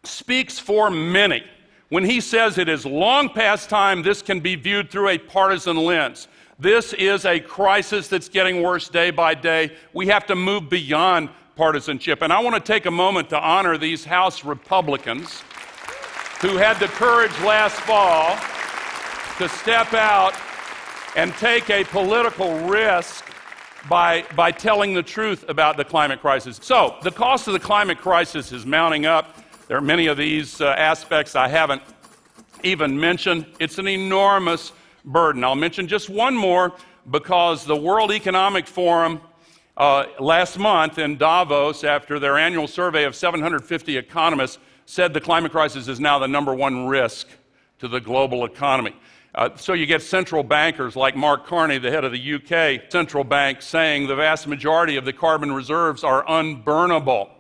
speaks 0.05 0.59
for 0.59 0.91
many 0.91 1.43
when 1.89 2.05
he 2.05 2.21
says 2.21 2.59
it 2.59 2.69
is 2.69 2.87
long 2.87 3.29
past 3.29 3.69
time 3.69 4.03
this 4.03 4.23
can 4.23 4.41
be 4.41 4.55
viewed 4.57 4.91
through 4.91 5.11
a 5.11 5.19
partisan 5.19 5.77
lens. 5.77 6.29
This 6.59 6.93
is 6.93 7.25
a 7.25 7.41
crisis 7.41 8.09
that's 8.09 8.29
getting 8.29 8.63
worse 8.63 8.89
day 8.89 9.11
by 9.11 9.35
day. 9.35 9.77
We 9.93 10.07
have 10.09 10.27
to 10.27 10.35
move 10.35 10.71
beyond 10.71 11.29
partisanship. 11.57 12.23
And 12.23 12.33
I 12.33 12.41
want 12.41 12.55
to 12.55 12.73
take 12.73 12.87
a 12.87 12.91
moment 12.91 13.29
to 13.31 13.41
honor 13.41 13.77
these 13.77 14.05
House 14.05 14.45
Republicans 14.45 15.43
who 16.41 16.57
had 16.57 16.79
the 16.79 16.89
courage 16.89 17.39
last 17.41 17.77
fall 17.81 18.37
to 19.39 19.49
step 19.57 19.93
out 19.95 20.35
and 21.17 21.33
take 21.35 21.69
a 21.71 21.85
political 21.85 22.59
risk 22.61 23.25
by, 23.89 24.25
by 24.35 24.51
telling 24.51 24.95
the 24.95 25.03
truth 25.03 25.45
about 25.49 25.77
the 25.77 25.85
climate 25.85 26.21
crisis. 26.21 26.59
So, 26.63 26.97
the 27.03 27.11
cost 27.11 27.47
of 27.49 27.53
the 27.53 27.61
climate 27.61 27.99
crisis 27.99 28.53
is 28.53 28.65
mounting 28.65 29.07
up. 29.07 29.37
There 29.69 29.77
are 29.77 29.83
many 29.83 30.07
of 30.07 30.17
these 30.17 30.61
uh, 30.61 30.69
aspects 30.69 31.37
I 31.37 31.49
haven't 31.49 31.83
even 32.63 32.99
mentioned. 32.99 33.47
It's 33.59 33.79
an 33.79 33.89
enormous 33.89 34.73
burden. 35.05 35.45
I'll 35.45 35.55
mention 35.55 35.89
just 35.89 36.09
one 36.09 36.37
more 36.37 36.73
because 37.11 37.65
the 37.65 37.77
World 37.77 38.13
Economic 38.13 38.67
Forum 38.67 39.21
uh, 39.77 40.07
last 40.21 40.59
month 40.59 40.99
in 40.99 41.17
Davos, 41.17 41.83
after 41.83 42.19
their 42.19 42.39
annual 42.39 42.69
survey 42.69 43.05
of 43.05 43.17
750 43.17 43.97
economists, 43.97 44.59
said 44.87 45.15
the 45.15 45.21
climate 45.21 45.51
crisis 45.51 45.89
is 45.89 45.99
now 45.99 46.19
the 46.19 46.29
number 46.29 46.55
one 46.55 46.87
risk 46.87 47.29
to 47.79 47.89
the 47.89 48.01
global 48.01 48.45
economy. 48.45 48.95
Uh, 49.35 49.49
so 49.57 49.73
you 49.73 49.87
get 49.87 50.03
central 50.03 50.43
bankers 50.43 50.95
like 50.95 51.17
Mark 51.17 51.47
Carney, 51.47 51.79
the 51.79 51.91
head 51.91 52.05
of 52.05 52.13
the 52.13 52.35
UK 52.35 52.91
central 52.93 53.25
bank, 53.25 53.63
saying 53.63 54.07
the 54.07 54.15
vast 54.15 54.47
majority 54.47 54.97
of 54.97 55.07
the 55.07 55.13
carbon 55.13 55.53
reserves 55.53 56.05
are 56.05 56.23
unburnable. 56.27 57.31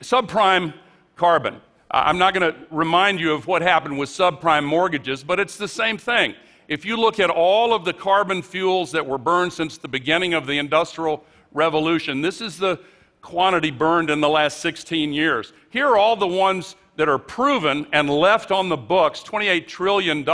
Subprime 0.00 0.72
carbon. 1.14 1.60
I'm 1.90 2.16
not 2.16 2.32
going 2.32 2.54
to 2.54 2.58
remind 2.70 3.20
you 3.20 3.34
of 3.34 3.46
what 3.46 3.60
happened 3.60 3.98
with 3.98 4.08
subprime 4.08 4.64
mortgages, 4.64 5.22
but 5.22 5.38
it's 5.38 5.58
the 5.58 5.68
same 5.68 5.98
thing. 5.98 6.34
If 6.68 6.86
you 6.86 6.96
look 6.96 7.20
at 7.20 7.28
all 7.28 7.74
of 7.74 7.84
the 7.84 7.92
carbon 7.92 8.40
fuels 8.40 8.92
that 8.92 9.06
were 9.06 9.18
burned 9.18 9.52
since 9.52 9.76
the 9.76 9.88
beginning 9.88 10.32
of 10.32 10.46
the 10.46 10.56
Industrial 10.56 11.22
Revolution, 11.52 12.22
this 12.22 12.40
is 12.40 12.56
the 12.56 12.80
quantity 13.20 13.70
burned 13.70 14.08
in 14.08 14.22
the 14.22 14.28
last 14.28 14.60
16 14.60 15.12
years. 15.12 15.52
Here 15.68 15.86
are 15.86 15.98
all 15.98 16.16
the 16.16 16.26
ones 16.26 16.76
that 16.96 17.10
are 17.10 17.18
proven 17.18 17.86
and 17.92 18.08
left 18.08 18.50
on 18.50 18.70
the 18.70 18.76
books 18.76 19.22
$28 19.22 19.66
trillion 19.66 20.24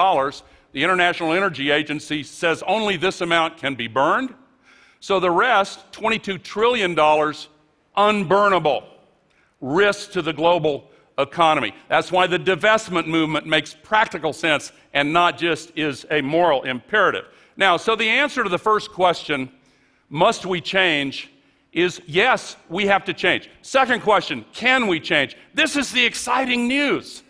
the 0.72 0.84
International 0.84 1.32
Energy 1.32 1.70
Agency 1.70 2.22
says 2.22 2.62
only 2.66 2.96
this 2.96 3.20
amount 3.20 3.56
can 3.56 3.74
be 3.74 3.88
burned. 3.88 4.34
So 5.00 5.20
the 5.20 5.30
rest, 5.30 5.92
$22 5.92 6.42
trillion, 6.42 6.94
unburnable, 6.94 8.84
risk 9.60 10.12
to 10.12 10.22
the 10.22 10.32
global 10.32 10.90
economy. 11.18 11.74
That's 11.88 12.12
why 12.12 12.26
the 12.26 12.38
divestment 12.38 13.06
movement 13.06 13.46
makes 13.46 13.74
practical 13.74 14.32
sense 14.32 14.72
and 14.92 15.12
not 15.12 15.38
just 15.38 15.72
is 15.76 16.06
a 16.10 16.20
moral 16.20 16.62
imperative. 16.62 17.26
Now, 17.56 17.76
so 17.76 17.96
the 17.96 18.08
answer 18.08 18.44
to 18.44 18.48
the 18.48 18.58
first 18.58 18.92
question, 18.92 19.50
must 20.08 20.46
we 20.46 20.60
change, 20.60 21.30
is 21.72 22.00
yes, 22.06 22.56
we 22.68 22.86
have 22.86 23.04
to 23.04 23.12
change. 23.12 23.50
Second 23.62 24.02
question, 24.02 24.44
can 24.52 24.86
we 24.86 25.00
change? 25.00 25.36
This 25.54 25.76
is 25.76 25.92
the 25.92 26.04
exciting 26.04 26.68
news. 26.68 27.22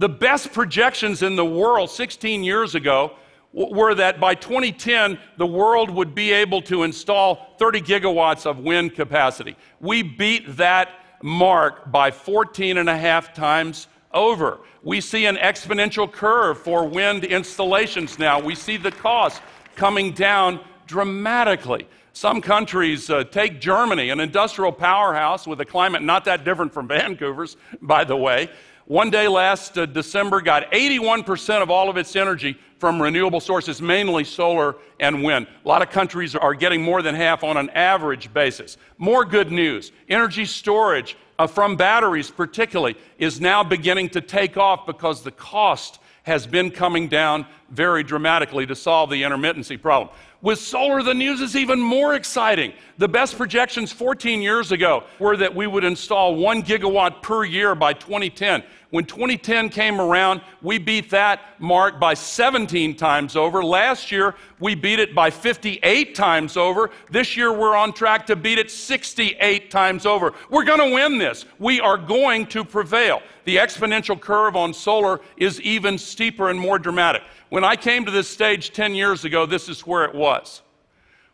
The 0.00 0.08
best 0.08 0.54
projections 0.54 1.22
in 1.22 1.36
the 1.36 1.44
world 1.44 1.90
16 1.90 2.42
years 2.42 2.74
ago 2.74 3.16
were 3.52 3.94
that 3.96 4.18
by 4.18 4.34
2010, 4.34 5.18
the 5.36 5.46
world 5.46 5.90
would 5.90 6.14
be 6.14 6.32
able 6.32 6.62
to 6.62 6.84
install 6.84 7.54
30 7.58 7.82
gigawatts 7.82 8.46
of 8.46 8.60
wind 8.60 8.94
capacity. 8.94 9.56
We 9.78 10.02
beat 10.02 10.56
that 10.56 10.88
mark 11.22 11.92
by 11.92 12.12
14 12.12 12.78
and 12.78 12.88
a 12.88 12.96
half 12.96 13.34
times 13.34 13.88
over. 14.14 14.60
We 14.82 15.02
see 15.02 15.26
an 15.26 15.36
exponential 15.36 16.10
curve 16.10 16.56
for 16.56 16.88
wind 16.88 17.24
installations 17.24 18.18
now. 18.18 18.40
We 18.40 18.54
see 18.54 18.78
the 18.78 18.92
cost 18.92 19.42
coming 19.76 20.12
down 20.12 20.60
dramatically. 20.86 21.86
Some 22.14 22.40
countries, 22.40 23.10
uh, 23.10 23.24
take 23.24 23.60
Germany, 23.60 24.08
an 24.08 24.18
industrial 24.18 24.72
powerhouse 24.72 25.46
with 25.46 25.60
a 25.60 25.66
climate 25.66 26.02
not 26.02 26.24
that 26.24 26.42
different 26.42 26.72
from 26.72 26.88
Vancouver's, 26.88 27.58
by 27.82 28.04
the 28.04 28.16
way. 28.16 28.48
One 28.90 29.08
day 29.08 29.28
last 29.28 29.78
uh, 29.78 29.86
December 29.86 30.40
got 30.40 30.68
81% 30.72 31.62
of 31.62 31.70
all 31.70 31.88
of 31.88 31.96
its 31.96 32.16
energy 32.16 32.58
from 32.78 33.00
renewable 33.00 33.38
sources, 33.38 33.80
mainly 33.80 34.24
solar 34.24 34.74
and 34.98 35.22
wind. 35.22 35.46
A 35.64 35.68
lot 35.68 35.80
of 35.80 35.90
countries 35.90 36.34
are 36.34 36.54
getting 36.54 36.82
more 36.82 37.00
than 37.00 37.14
half 37.14 37.44
on 37.44 37.56
an 37.56 37.70
average 37.70 38.34
basis. 38.34 38.78
More 38.98 39.24
good 39.24 39.52
news 39.52 39.92
energy 40.08 40.44
storage 40.44 41.16
uh, 41.38 41.46
from 41.46 41.76
batteries, 41.76 42.32
particularly, 42.32 42.96
is 43.16 43.40
now 43.40 43.62
beginning 43.62 44.08
to 44.08 44.20
take 44.20 44.56
off 44.56 44.86
because 44.86 45.22
the 45.22 45.30
cost 45.30 46.00
has 46.24 46.44
been 46.48 46.68
coming 46.68 47.06
down 47.06 47.46
very 47.70 48.02
dramatically 48.02 48.66
to 48.66 48.74
solve 48.74 49.10
the 49.10 49.22
intermittency 49.22 49.80
problem. 49.80 50.12
With 50.42 50.58
solar, 50.58 51.02
the 51.02 51.12
news 51.12 51.42
is 51.42 51.54
even 51.54 51.78
more 51.78 52.14
exciting. 52.14 52.72
The 52.96 53.08
best 53.08 53.36
projections 53.36 53.92
14 53.92 54.40
years 54.40 54.72
ago 54.72 55.04
were 55.18 55.36
that 55.36 55.54
we 55.54 55.66
would 55.66 55.84
install 55.84 56.34
one 56.34 56.62
gigawatt 56.62 57.20
per 57.20 57.44
year 57.44 57.74
by 57.74 57.92
2010. 57.92 58.62
When 58.88 59.04
2010 59.04 59.68
came 59.68 60.00
around, 60.00 60.40
we 60.62 60.78
beat 60.78 61.10
that 61.10 61.40
mark 61.60 62.00
by 62.00 62.14
17 62.14 62.96
times 62.96 63.36
over. 63.36 63.62
Last 63.62 64.10
year, 64.10 64.34
we 64.58 64.74
beat 64.74 64.98
it 64.98 65.14
by 65.14 65.30
58 65.30 66.14
times 66.14 66.56
over. 66.56 66.90
This 67.10 67.36
year, 67.36 67.52
we're 67.52 67.76
on 67.76 67.92
track 67.92 68.26
to 68.26 68.36
beat 68.36 68.58
it 68.58 68.70
68 68.70 69.70
times 69.70 70.06
over. 70.06 70.32
We're 70.48 70.64
going 70.64 70.90
to 70.90 70.94
win 70.94 71.18
this. 71.18 71.44
We 71.58 71.80
are 71.80 71.98
going 71.98 72.46
to 72.48 72.64
prevail. 72.64 73.22
The 73.44 73.56
exponential 73.56 74.20
curve 74.20 74.56
on 74.56 74.74
solar 74.74 75.20
is 75.36 75.60
even 75.60 75.96
steeper 75.96 76.50
and 76.50 76.58
more 76.58 76.78
dramatic. 76.78 77.22
When 77.50 77.64
I 77.64 77.74
came 77.74 78.04
to 78.04 78.12
this 78.12 78.28
stage 78.28 78.72
10 78.72 78.94
years 78.94 79.24
ago, 79.24 79.44
this 79.44 79.68
is 79.68 79.84
where 79.84 80.04
it 80.04 80.14
was. 80.14 80.62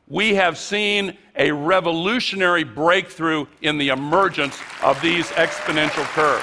We 0.08 0.34
have 0.36 0.56
seen 0.56 1.18
a 1.36 1.52
revolutionary 1.52 2.64
breakthrough 2.64 3.44
in 3.60 3.76
the 3.76 3.90
emergence 3.90 4.58
of 4.82 5.00
these 5.02 5.26
exponential 5.32 6.04
curves. 6.14 6.42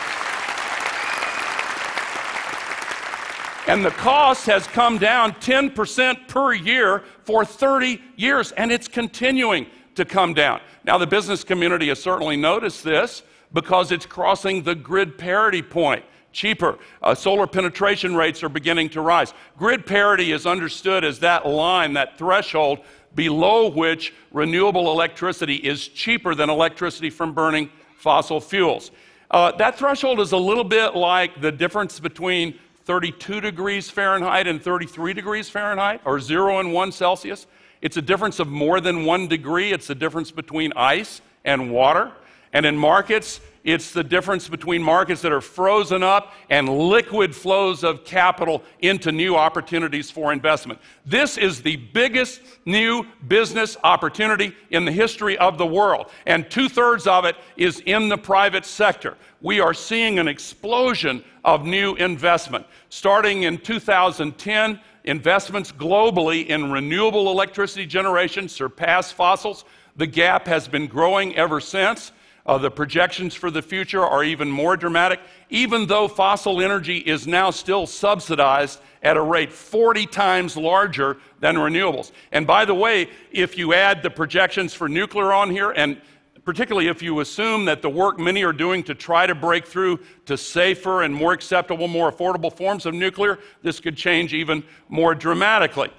And 3.65 3.83
the 3.83 3.91
cost 3.91 4.45
has 4.45 4.67
come 4.67 4.99
down 4.99 5.31
10% 5.33 6.27
per 6.27 6.53
year 6.53 7.03
for 7.23 7.43
30 7.43 7.99
years, 8.15 8.51
and 8.51 8.71
it's 8.71 8.87
continuing 8.87 9.65
to 9.95 10.05
come 10.05 10.35
down. 10.35 10.61
Now, 10.83 10.99
the 10.99 11.07
business 11.07 11.43
community 11.43 11.87
has 11.87 11.99
certainly 11.99 12.37
noticed 12.37 12.83
this 12.83 13.23
because 13.53 13.91
it's 13.91 14.05
crossing 14.05 14.61
the 14.61 14.75
grid 14.75 15.17
parity 15.17 15.63
point. 15.63 16.03
Cheaper. 16.33 16.77
Uh, 17.01 17.15
solar 17.15 17.47
penetration 17.47 18.15
rates 18.15 18.43
are 18.43 18.49
beginning 18.49 18.89
to 18.89 19.01
rise. 19.01 19.33
Grid 19.57 19.85
parity 19.85 20.31
is 20.31 20.45
understood 20.45 21.05
as 21.05 21.19
that 21.19 21.45
line, 21.47 21.93
that 21.93 22.17
threshold 22.17 22.79
below 23.15 23.69
which 23.69 24.13
renewable 24.31 24.91
electricity 24.91 25.55
is 25.55 25.87
cheaper 25.87 26.35
than 26.35 26.49
electricity 26.49 27.09
from 27.09 27.33
burning 27.33 27.69
fossil 27.97 28.41
fuels. 28.41 28.91
Uh, 29.31 29.51
that 29.57 29.77
threshold 29.77 30.19
is 30.19 30.31
a 30.31 30.37
little 30.37 30.63
bit 30.63 30.95
like 30.95 31.39
the 31.39 31.51
difference 31.51 31.99
between 31.99 32.59
32 32.85 33.39
degrees 33.39 33.89
Fahrenheit 33.89 34.47
and 34.47 34.61
33 34.61 35.13
degrees 35.13 35.49
Fahrenheit, 35.49 36.01
or 36.05 36.19
0 36.19 36.59
and 36.59 36.73
1 36.73 36.91
Celsius. 36.91 37.47
It's 37.81 37.97
a 37.97 38.01
difference 38.01 38.39
of 38.39 38.47
more 38.47 38.81
than 38.81 39.05
one 39.05 39.27
degree. 39.27 39.71
It's 39.71 39.87
the 39.87 39.95
difference 39.95 40.31
between 40.31 40.73
ice 40.75 41.21
and 41.45 41.71
water. 41.71 42.11
And 42.53 42.65
in 42.65 42.77
markets, 42.77 43.41
it's 43.63 43.91
the 43.91 44.03
difference 44.03 44.49
between 44.49 44.83
markets 44.83 45.21
that 45.21 45.31
are 45.31 45.41
frozen 45.41 46.03
up 46.03 46.33
and 46.49 46.67
liquid 46.67 47.33
flows 47.33 47.83
of 47.83 48.03
capital 48.03 48.61
into 48.79 49.11
new 49.11 49.35
opportunities 49.35 50.11
for 50.11 50.33
investment. 50.33 50.79
This 51.05 51.37
is 51.37 51.61
the 51.61 51.77
biggest 51.77 52.41
new 52.65 53.05
business 53.27 53.77
opportunity 53.83 54.53
in 54.69 54.83
the 54.83 54.91
history 54.91 55.37
of 55.37 55.57
the 55.57 55.65
world, 55.65 56.11
and 56.25 56.49
two 56.51 56.67
thirds 56.67 57.07
of 57.07 57.23
it 57.25 57.37
is 57.55 57.79
in 57.85 58.09
the 58.09 58.17
private 58.17 58.65
sector. 58.65 59.17
We 59.41 59.61
are 59.61 59.73
seeing 59.73 60.19
an 60.19 60.27
explosion 60.27 61.23
of 61.45 61.65
new 61.65 61.95
investment. 61.95 62.65
Starting 62.89 63.43
in 63.43 63.57
2010, 63.57 64.79
investments 65.05 65.71
globally 65.71 66.47
in 66.47 66.71
renewable 66.71 67.31
electricity 67.31 67.85
generation 67.85 68.49
surpassed 68.49 69.13
fossils. 69.13 69.63
The 69.95 70.07
gap 70.07 70.47
has 70.47 70.67
been 70.67 70.87
growing 70.87 71.35
ever 71.35 71.59
since. 71.59 72.11
Uh, 72.45 72.57
the 72.57 72.69
projections 72.69 73.33
for 73.33 73.49
the 73.49 73.61
future 73.61 74.03
are 74.03 74.23
even 74.23 74.49
more 74.49 74.75
dramatic, 74.75 75.19
even 75.49 75.85
though 75.85 76.07
fossil 76.07 76.61
energy 76.61 76.97
is 76.97 77.25
now 77.25 77.49
still 77.49 77.87
subsidized 77.87 78.79
at 79.01 79.15
a 79.15 79.21
rate 79.21 79.51
40 79.51 80.05
times 80.07 80.57
larger 80.57 81.17
than 81.39 81.55
renewables. 81.55 82.11
And 82.33 82.45
by 82.45 82.65
the 82.65 82.73
way, 82.73 83.09
if 83.31 83.57
you 83.57 83.73
add 83.73 84.03
the 84.03 84.09
projections 84.09 84.73
for 84.73 84.89
nuclear 84.89 85.31
on 85.31 85.49
here, 85.49 85.71
and 85.71 86.01
particularly 86.43 86.89
if 86.89 87.01
you 87.01 87.21
assume 87.21 87.63
that 87.65 87.81
the 87.81 87.89
work 87.89 88.19
many 88.19 88.43
are 88.43 88.51
doing 88.51 88.83
to 88.83 88.93
try 88.93 89.25
to 89.25 89.35
break 89.35 89.65
through 89.65 89.99
to 90.25 90.37
safer 90.37 91.03
and 91.03 91.15
more 91.15 91.31
acceptable, 91.31 91.87
more 91.87 92.11
affordable 92.11 92.51
forms 92.51 92.85
of 92.85 92.93
nuclear, 92.93 93.39
this 93.61 93.79
could 93.79 93.95
change 93.95 94.33
even 94.33 94.63
more 94.89 95.15
dramatically. 95.15 95.89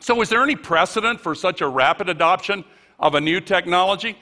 So, 0.00 0.20
is 0.20 0.28
there 0.28 0.42
any 0.42 0.56
precedent 0.56 1.20
for 1.20 1.34
such 1.34 1.60
a 1.60 1.68
rapid 1.68 2.08
adoption 2.08 2.64
of 2.98 3.14
a 3.14 3.20
new 3.20 3.40
technology? 3.40 4.18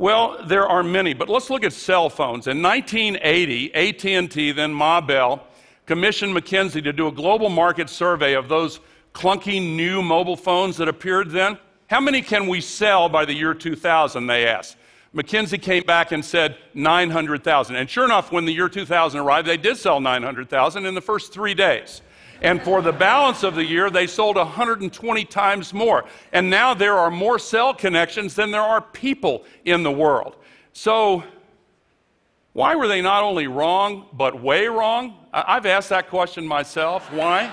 Well, 0.00 0.38
there 0.46 0.66
are 0.66 0.82
many, 0.82 1.12
but 1.12 1.28
let's 1.28 1.50
look 1.50 1.62
at 1.62 1.74
cell 1.74 2.08
phones. 2.08 2.46
In 2.46 2.62
1980, 2.62 3.74
AT&T, 3.74 4.52
then 4.52 4.72
Ma 4.72 4.98
Bell, 5.02 5.46
commissioned 5.84 6.34
McKinsey 6.34 6.82
to 6.84 6.90
do 6.94 7.08
a 7.08 7.12
global 7.12 7.50
market 7.50 7.90
survey 7.90 8.32
of 8.32 8.48
those 8.48 8.80
clunky 9.12 9.60
new 9.60 10.00
mobile 10.00 10.38
phones 10.38 10.78
that 10.78 10.88
appeared 10.88 11.28
then. 11.32 11.58
How 11.88 12.00
many 12.00 12.22
can 12.22 12.46
we 12.46 12.62
sell 12.62 13.10
by 13.10 13.26
the 13.26 13.34
year 13.34 13.52
2000? 13.52 14.26
They 14.26 14.46
asked. 14.46 14.78
McKinsey 15.14 15.60
came 15.60 15.82
back 15.82 16.12
and 16.12 16.24
said 16.24 16.56
900,000. 16.72 17.76
And 17.76 17.90
sure 17.90 18.06
enough, 18.06 18.32
when 18.32 18.46
the 18.46 18.54
year 18.54 18.70
2000 18.70 19.20
arrived, 19.20 19.46
they 19.46 19.58
did 19.58 19.76
sell 19.76 20.00
900,000 20.00 20.86
in 20.86 20.94
the 20.94 21.02
first 21.02 21.30
three 21.30 21.52
days. 21.52 22.00
And 22.42 22.62
for 22.62 22.80
the 22.80 22.92
balance 22.92 23.42
of 23.42 23.54
the 23.54 23.64
year, 23.64 23.90
they 23.90 24.06
sold 24.06 24.36
120 24.36 25.24
times 25.26 25.74
more. 25.74 26.04
And 26.32 26.48
now 26.48 26.72
there 26.72 26.96
are 26.96 27.10
more 27.10 27.38
cell 27.38 27.74
connections 27.74 28.34
than 28.34 28.50
there 28.50 28.62
are 28.62 28.80
people 28.80 29.44
in 29.64 29.82
the 29.82 29.90
world. 29.90 30.36
So, 30.72 31.22
why 32.52 32.74
were 32.74 32.88
they 32.88 33.00
not 33.00 33.22
only 33.22 33.46
wrong, 33.46 34.06
but 34.12 34.40
way 34.42 34.66
wrong? 34.66 35.16
I've 35.32 35.66
asked 35.66 35.90
that 35.90 36.08
question 36.08 36.46
myself. 36.46 37.12
Why? 37.12 37.52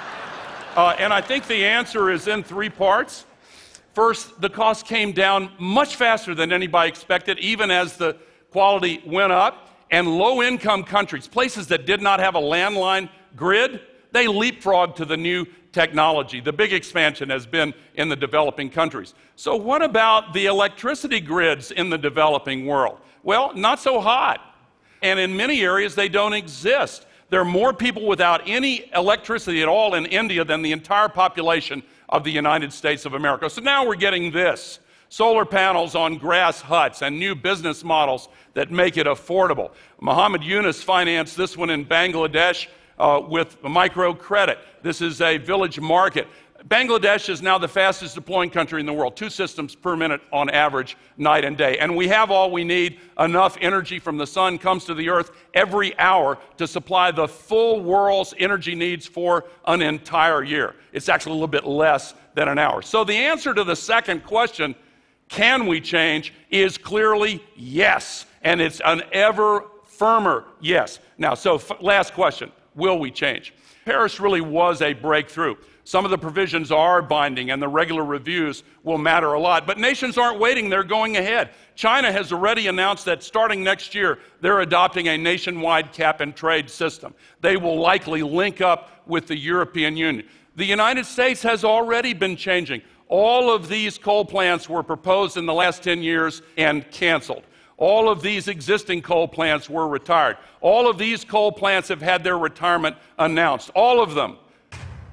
Uh, 0.75 0.95
and 0.97 1.13
I 1.13 1.21
think 1.21 1.47
the 1.47 1.65
answer 1.65 2.09
is 2.09 2.27
in 2.27 2.43
three 2.43 2.69
parts. 2.69 3.25
First, 3.93 4.39
the 4.41 4.49
cost 4.49 4.85
came 4.85 5.11
down 5.11 5.51
much 5.59 5.95
faster 5.95 6.33
than 6.33 6.51
anybody 6.51 6.89
expected, 6.89 7.37
even 7.39 7.69
as 7.71 7.97
the 7.97 8.15
quality 8.51 9.01
went 9.05 9.31
up. 9.31 9.69
And 9.91 10.07
low 10.17 10.41
income 10.41 10.83
countries, 10.83 11.27
places 11.27 11.67
that 11.67 11.85
did 11.85 12.01
not 12.01 12.19
have 12.19 12.35
a 12.35 12.41
landline 12.41 13.09
grid, 13.35 13.81
they 14.11 14.27
leapfrog 14.27 14.95
to 14.95 15.05
the 15.05 15.17
new 15.17 15.45
technology. 15.71 16.39
The 16.39 16.53
big 16.53 16.73
expansion 16.73 17.29
has 17.29 17.45
been 17.45 17.73
in 17.95 18.09
the 18.09 18.15
developing 18.15 18.69
countries. 18.69 19.13
So, 19.35 19.55
what 19.55 19.81
about 19.81 20.33
the 20.33 20.45
electricity 20.45 21.19
grids 21.19 21.71
in 21.71 21.89
the 21.89 21.97
developing 21.97 22.65
world? 22.65 22.99
Well, 23.23 23.53
not 23.53 23.79
so 23.79 23.99
hot. 23.99 24.41
And 25.01 25.19
in 25.19 25.37
many 25.37 25.61
areas, 25.61 25.95
they 25.95 26.09
don't 26.09 26.33
exist. 26.33 27.05
There 27.29 27.41
are 27.41 27.45
more 27.45 27.73
people 27.73 28.07
without 28.07 28.41
any 28.47 28.89
electricity 28.95 29.61
at 29.61 29.67
all 29.67 29.95
in 29.95 30.05
India 30.05 30.45
than 30.45 30.61
the 30.61 30.71
entire 30.71 31.09
population 31.09 31.83
of 32.09 32.23
the 32.23 32.31
United 32.31 32.71
States 32.71 33.05
of 33.05 33.13
America. 33.13 33.49
So 33.49 33.61
now 33.61 33.85
we're 33.85 33.95
getting 33.95 34.31
this 34.31 34.79
solar 35.09 35.45
panels 35.45 35.95
on 35.95 36.17
grass 36.17 36.61
huts 36.61 37.01
and 37.01 37.19
new 37.19 37.35
business 37.35 37.83
models 37.83 38.29
that 38.53 38.71
make 38.71 38.97
it 38.97 39.07
affordable. 39.07 39.71
Muhammad 40.01 40.43
Yunus 40.43 40.81
financed 40.81 41.37
this 41.37 41.57
one 41.57 41.69
in 41.69 41.85
Bangladesh 41.85 42.67
uh, 42.97 43.21
with 43.27 43.61
microcredit. 43.61 44.57
This 44.81 45.01
is 45.01 45.21
a 45.21 45.37
village 45.37 45.79
market. 45.79 46.27
Bangladesh 46.67 47.29
is 47.29 47.41
now 47.41 47.57
the 47.57 47.67
fastest 47.67 48.15
deploying 48.15 48.49
country 48.49 48.79
in 48.79 48.85
the 48.85 48.93
world, 48.93 49.15
two 49.15 49.29
systems 49.29 49.75
per 49.75 49.95
minute 49.95 50.21
on 50.33 50.49
average, 50.49 50.97
night 51.15 51.45
and 51.45 51.55
day. 51.55 51.77
And 51.77 51.95
we 51.95 52.07
have 52.07 52.31
all 52.31 52.51
we 52.51 52.63
need. 52.63 52.99
Enough 53.19 53.57
energy 53.61 53.99
from 53.99 54.17
the 54.17 54.27
sun 54.27 54.57
comes 54.57 54.83
to 54.85 54.93
the 54.93 55.07
earth 55.09 55.31
every 55.53 55.97
hour 55.99 56.37
to 56.57 56.67
supply 56.67 57.11
the 57.11 57.27
full 57.27 57.81
world's 57.81 58.33
energy 58.39 58.75
needs 58.75 59.05
for 59.05 59.45
an 59.65 59.81
entire 59.81 60.43
year. 60.43 60.75
It's 60.91 61.09
actually 61.09 61.31
a 61.31 61.35
little 61.35 61.47
bit 61.47 61.65
less 61.65 62.15
than 62.33 62.47
an 62.47 62.57
hour. 62.57 62.81
So 62.81 63.03
the 63.03 63.15
answer 63.15 63.53
to 63.53 63.63
the 63.63 63.75
second 63.75 64.23
question, 64.23 64.75
can 65.29 65.67
we 65.67 65.79
change, 65.79 66.33
is 66.49 66.77
clearly 66.77 67.43
yes. 67.55 68.25
And 68.41 68.59
it's 68.59 68.81
an 68.83 69.03
ever 69.11 69.65
firmer 69.85 70.45
yes. 70.59 70.99
Now, 71.17 71.33
so 71.33 71.55
f- 71.55 71.71
last 71.81 72.13
question 72.13 72.51
will 72.77 72.97
we 72.97 73.11
change? 73.11 73.53
Paris 73.83 74.19
really 74.19 74.41
was 74.41 74.81
a 74.81 74.93
breakthrough. 74.93 75.55
Some 75.83 76.03
of 76.03 76.11
the 76.11 76.17
provisions 76.17 76.71
are 76.71 77.01
binding, 77.01 77.51
and 77.51 77.61
the 77.61 77.67
regular 77.69 78.03
reviews 78.03 78.63
will 78.83 78.97
matter 78.97 79.31
a 79.31 79.39
lot. 79.39 79.65
But 79.65 79.77
nations 79.77 80.17
aren't 80.17 80.37
waiting, 80.37 80.69
they're 80.69 80.83
going 80.83 81.15
ahead. 81.15 81.51
China 81.75 82.11
has 82.11 82.33
already 82.33 82.67
announced 82.67 83.05
that 83.05 83.23
starting 83.23 83.63
next 83.63 83.95
year, 83.95 84.19
they're 84.41 84.59
adopting 84.59 85.07
a 85.07 85.17
nationwide 85.17 85.93
cap 85.93 86.19
and 86.19 86.35
trade 86.35 86.69
system. 86.69 87.13
They 87.39 87.55
will 87.55 87.79
likely 87.79 88.21
link 88.21 88.59
up 88.59 89.03
with 89.07 89.27
the 89.27 89.37
European 89.37 89.95
Union. 89.95 90.27
The 90.57 90.65
United 90.65 91.05
States 91.05 91.41
has 91.43 91.63
already 91.63 92.13
been 92.13 92.35
changing. 92.35 92.81
All 93.07 93.49
of 93.49 93.69
these 93.69 93.97
coal 93.97 94.25
plants 94.25 94.67
were 94.67 94.83
proposed 94.83 95.37
in 95.37 95.45
the 95.45 95.53
last 95.53 95.83
10 95.83 96.03
years 96.03 96.41
and 96.57 96.89
canceled. 96.91 97.43
All 97.77 98.09
of 98.09 98.23
these 98.23 98.47
existing 98.47 99.03
coal 99.03 99.27
plants 99.27 99.69
were 99.69 99.87
retired. 99.87 100.37
All 100.61 100.89
of 100.89 100.97
these 100.97 101.23
coal 101.23 101.51
plants 101.51 101.89
have 101.89 102.01
had 102.01 102.23
their 102.23 102.37
retirement 102.37 102.95
announced. 103.19 103.69
All 103.75 104.01
of 104.01 104.15
them 104.15 104.37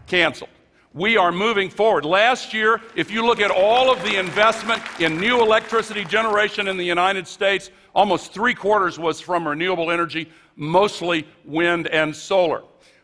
canceled. 0.07 0.51
We 0.95 1.17
are 1.17 1.33
moving 1.33 1.69
forward. 1.69 2.05
Last 2.05 2.55
year, 2.55 2.81
if 2.95 3.11
you 3.11 3.27
look 3.27 3.41
at 3.41 3.51
all 3.51 3.93
of 3.93 4.03
the 4.03 4.17
investment 4.17 4.81
in 5.01 5.21
new 5.21 5.43
electricity 5.43 6.05
generation 6.05 6.69
in 6.69 6.77
the 6.77 6.85
United 6.85 7.27
States, 7.27 7.71
almost 7.95 8.33
three 8.33 8.55
quarters 8.55 8.99
was 8.99 9.21
from 9.21 9.47
renewable 9.47 9.91
energy, 9.91 10.31
mostly 10.57 11.27
wind 11.45 11.89
and 11.89 12.15
solar. 12.15 12.63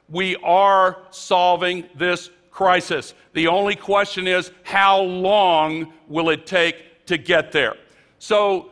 We 0.08 0.36
are 0.36 1.02
solving 1.10 1.84
this 1.96 2.30
crisis. 2.50 3.14
The 3.32 3.48
only 3.48 3.74
question 3.74 4.26
is 4.26 4.52
how 4.62 5.00
long 5.00 5.92
will 6.08 6.30
it 6.30 6.46
take 6.46 7.06
to 7.06 7.18
get 7.18 7.52
there? 7.52 7.74
So, 8.18 8.70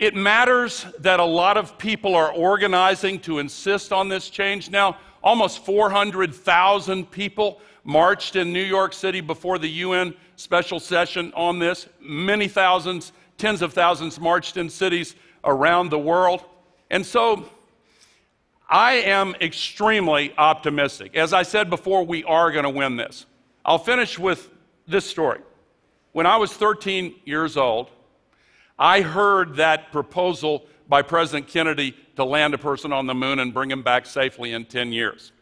it 0.00 0.14
matters 0.14 0.86
that 1.00 1.20
a 1.20 1.24
lot 1.24 1.58
of 1.58 1.76
people 1.76 2.16
are 2.16 2.32
organizing 2.32 3.20
to 3.20 3.38
insist 3.38 3.92
on 3.92 4.08
this 4.08 4.30
change 4.30 4.70
now. 4.70 4.96
Almost 5.22 5.62
400,000 5.66 7.10
people 7.10 7.60
marched 7.84 8.34
in 8.34 8.50
New 8.50 8.64
York 8.64 8.94
City 8.94 9.20
before 9.20 9.58
the 9.58 9.68
UN 9.68 10.14
special 10.36 10.80
session 10.80 11.30
on 11.36 11.58
this. 11.58 11.86
Many 12.00 12.48
thousands, 12.48 13.12
tens 13.36 13.60
of 13.60 13.74
thousands 13.74 14.18
marched 14.18 14.56
in 14.56 14.70
cities 14.70 15.14
around 15.44 15.90
the 15.90 15.98
world. 15.98 16.46
And 16.90 17.04
so 17.04 17.46
I 18.70 18.92
am 18.92 19.34
extremely 19.42 20.32
optimistic. 20.38 21.14
As 21.14 21.34
I 21.34 21.42
said 21.42 21.68
before, 21.68 22.06
we 22.06 22.24
are 22.24 22.50
going 22.50 22.64
to 22.64 22.70
win 22.70 22.96
this. 22.96 23.26
I'll 23.66 23.78
finish 23.78 24.18
with 24.18 24.48
this 24.88 25.04
story. 25.04 25.40
When 26.12 26.24
I 26.24 26.38
was 26.38 26.54
13 26.54 27.16
years 27.26 27.58
old, 27.58 27.90
I 28.80 29.02
heard 29.02 29.56
that 29.56 29.92
proposal 29.92 30.64
by 30.88 31.02
President 31.02 31.46
Kennedy 31.46 31.94
to 32.16 32.24
land 32.24 32.54
a 32.54 32.58
person 32.58 32.92
on 32.92 33.06
the 33.06 33.14
moon 33.14 33.38
and 33.38 33.52
bring 33.52 33.70
him 33.70 33.82
back 33.82 34.06
safely 34.06 34.54
in 34.54 34.64
10 34.64 34.90
years. 34.90 35.32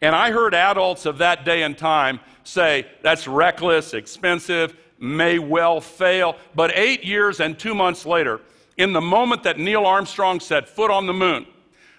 And 0.00 0.14
I 0.14 0.30
heard 0.30 0.54
adults 0.54 1.04
of 1.04 1.18
that 1.18 1.44
day 1.44 1.64
and 1.64 1.76
time 1.76 2.20
say, 2.44 2.86
that's 3.02 3.26
reckless, 3.26 3.92
expensive, 3.92 4.76
may 5.00 5.40
well 5.40 5.80
fail. 5.80 6.36
But 6.54 6.72
eight 6.76 7.04
years 7.04 7.40
and 7.40 7.58
two 7.58 7.74
months 7.74 8.06
later, 8.06 8.40
in 8.76 8.92
the 8.92 9.00
moment 9.00 9.42
that 9.42 9.58
Neil 9.58 9.84
Armstrong 9.84 10.38
set 10.38 10.68
foot 10.68 10.90
on 10.90 11.06
the 11.06 11.12
moon, 11.12 11.46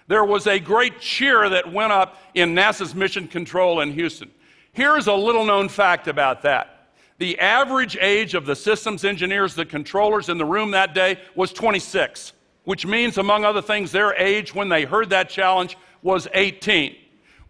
there 0.06 0.24
was 0.24 0.46
a 0.46 0.58
great 0.58 1.00
cheer 1.00 1.50
that 1.50 1.70
went 1.70 1.92
up 1.92 2.16
in 2.34 2.54
NASA's 2.54 2.94
mission 2.94 3.28
control 3.28 3.80
in 3.80 3.92
Houston. 3.92 4.30
Here's 4.72 5.06
a 5.06 5.14
little 5.14 5.44
known 5.44 5.68
fact 5.68 6.08
about 6.08 6.42
that. 6.42 6.77
The 7.18 7.38
average 7.40 7.96
age 8.00 8.34
of 8.34 8.46
the 8.46 8.54
systems 8.54 9.04
engineers, 9.04 9.54
the 9.54 9.66
controllers 9.66 10.28
in 10.28 10.38
the 10.38 10.44
room 10.44 10.70
that 10.70 10.94
day 10.94 11.18
was 11.34 11.52
26, 11.52 12.32
which 12.64 12.86
means, 12.86 13.18
among 13.18 13.44
other 13.44 13.62
things, 13.62 13.90
their 13.90 14.14
age 14.14 14.54
when 14.54 14.68
they 14.68 14.84
heard 14.84 15.10
that 15.10 15.28
challenge 15.28 15.76
was 16.02 16.28
18. 16.32 16.94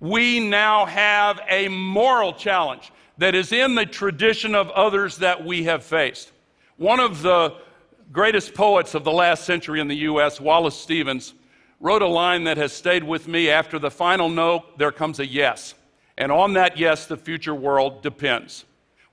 We 0.00 0.40
now 0.40 0.86
have 0.86 1.40
a 1.48 1.68
moral 1.68 2.32
challenge. 2.32 2.92
that 3.18 3.34
is 3.34 3.50
in 3.52 3.74
the 3.74 3.84
tradition 3.84 4.54
of 4.54 4.70
others 4.70 5.16
that 5.16 5.44
we 5.44 5.64
have 5.64 5.84
faced. 5.84 6.30
One 6.76 7.00
of 7.00 7.20
the 7.20 7.56
greatest 8.12 8.54
poets 8.54 8.94
of 8.94 9.02
the 9.02 9.10
last 9.10 9.44
century 9.44 9.80
in 9.80 9.88
the 9.88 9.96
U.S., 9.96 10.40
Wallace 10.40 10.76
Stevens, 10.76 11.34
wrote 11.80 12.00
a 12.00 12.06
line 12.06 12.44
that 12.44 12.56
has 12.56 12.72
stayed 12.72 13.02
with 13.02 13.26
me 13.26 13.50
after 13.50 13.78
the 13.78 13.90
final 13.90 14.28
no, 14.28 14.64
there 14.76 14.92
comes 14.92 15.18
a 15.18 15.26
yes. 15.26 15.74
And 16.16 16.32
on 16.32 16.52
that 16.54 16.76
yes, 16.78 17.06
the 17.06 17.16
future 17.16 17.54
world 17.54 18.02
depends. 18.02 18.64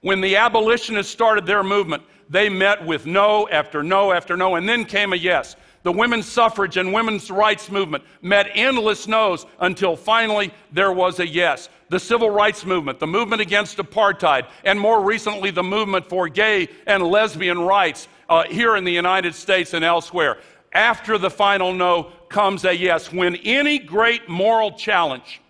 When 0.06 0.22
the 0.22 0.36
abolitionists 0.36 1.12
started 1.12 1.48
their 1.48 1.64
movement, 1.64 2.04
they 2.30 2.48
met 2.48 2.86
with 2.86 3.08
no 3.08 3.50
after 3.50 3.82
no 3.82 4.12
after 4.12 4.38
no, 4.38 4.54
and 4.54 4.70
then 4.70 4.86
came 4.86 5.14
a 5.14 5.16
yes. 5.16 5.56
The 5.82 5.92
women's 5.92 6.28
suffrage 6.28 6.78
and 6.78 6.94
women's 6.94 7.32
rights 7.32 7.72
movement 7.72 8.04
met 8.22 8.52
endless 8.54 9.08
no's 9.08 9.48
until 9.62 9.96
finally 9.96 10.54
there 10.72 10.92
was 10.92 11.20
a 11.20 11.28
yes. 11.28 11.70
The 11.90 12.00
civil 12.00 12.30
rights 12.30 12.68
movement, 12.68 13.00
the 13.00 13.08
movement 13.08 13.42
against 13.42 13.78
apartheid, 13.78 14.46
and 14.64 14.80
more 14.80 15.02
recently 15.04 15.50
the 15.50 15.64
movement 15.64 16.08
for 16.08 16.30
gay 16.30 16.68
and 16.86 17.02
lesbian 17.02 17.58
rights 17.58 18.08
uh, 18.30 18.44
here 18.44 18.76
in 18.76 18.84
the 18.84 18.94
United 18.94 19.34
States 19.34 19.74
and 19.74 19.84
elsewhere. 19.84 20.38
After 20.72 21.18
the 21.18 21.32
final 21.32 21.74
no 21.74 22.12
comes 22.30 22.64
a 22.64 22.78
yes. 22.78 23.12
When 23.12 23.38
any 23.38 23.80
great 23.80 24.30
moral 24.30 24.74
challenge 24.74 25.42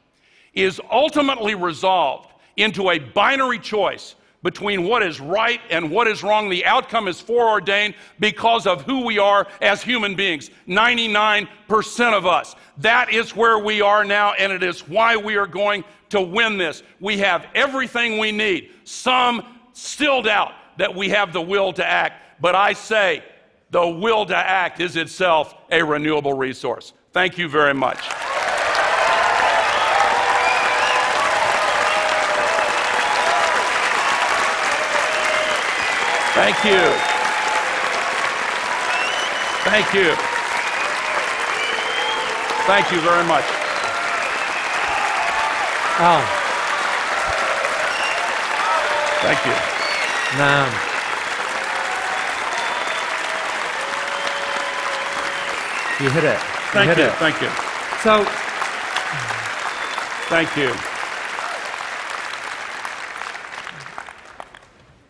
is 0.54 0.80
ultimately 0.90 1.56
resolved 1.56 2.30
into 2.56 2.90
a 2.92 3.00
binary 3.00 3.60
choice 3.60 4.16
between 4.46 4.84
what 4.84 5.02
is 5.02 5.20
right 5.20 5.60
and 5.72 5.90
what 5.90 6.08
is 6.08 6.22
wrong. 6.22 6.50
The 6.50 6.64
outcome 6.66 7.08
is 7.08 7.20
foreordained 7.20 7.96
because 8.20 8.68
of 8.68 8.84
who 8.84 9.04
we 9.04 9.18
are 9.18 9.48
as 9.60 9.82
human 9.82 10.16
beings 10.16 10.52
99% 10.68 12.14
of 12.14 12.28
us. 12.28 12.56
That 12.78 13.12
is 13.12 13.36
where 13.36 13.58
we 13.58 13.82
are 13.82 14.06
now, 14.06 14.34
and 14.34 14.54
it 14.54 14.62
is 14.62 14.88
why 14.88 15.18
we 15.18 15.36
are 15.36 15.48
going 15.48 15.84
to 16.10 16.22
win 16.22 16.60
this. 16.60 16.84
We 17.00 17.18
have 17.18 17.48
everything 17.56 18.20
we 18.20 18.32
need. 18.32 18.72
Some 18.84 19.44
still 19.74 20.22
doubt 20.22 20.54
that 20.78 20.94
we 20.94 21.10
have 21.10 21.34
the 21.34 21.42
will 21.42 21.74
to 21.74 21.86
act, 21.86 22.40
but 22.40 22.54
I 22.54 22.74
say 22.74 23.24
the 23.72 23.88
will 23.88 24.28
to 24.28 24.38
act 24.38 24.80
is 24.80 24.96
itself 24.96 25.56
a 25.72 25.84
renewable 25.84 26.34
resource. 26.34 26.94
Thank 27.14 27.40
you 27.40 27.50
very 27.50 27.74
much. 27.74 28.00
Thank 36.36 36.64
you. 36.66 36.82
Thank 39.64 39.94
you. 39.94 40.14
Thank 42.68 42.92
you 42.92 43.00
very 43.02 43.24
much. 43.24 43.46
Oh, 45.98 46.22
Thank 49.22 49.46
you. 49.46 49.56
man. 50.38 50.72
You 56.02 56.10
hit 56.10 56.26
it. 56.26 56.34
You 56.34 56.38
Thank 56.74 56.90
hit 56.90 56.98
you. 56.98 57.06
it. 57.06 57.14
Thank 57.14 57.42
you. 57.42 57.50
So, 58.04 58.26
Thank 60.28 60.58
you. 60.58 60.76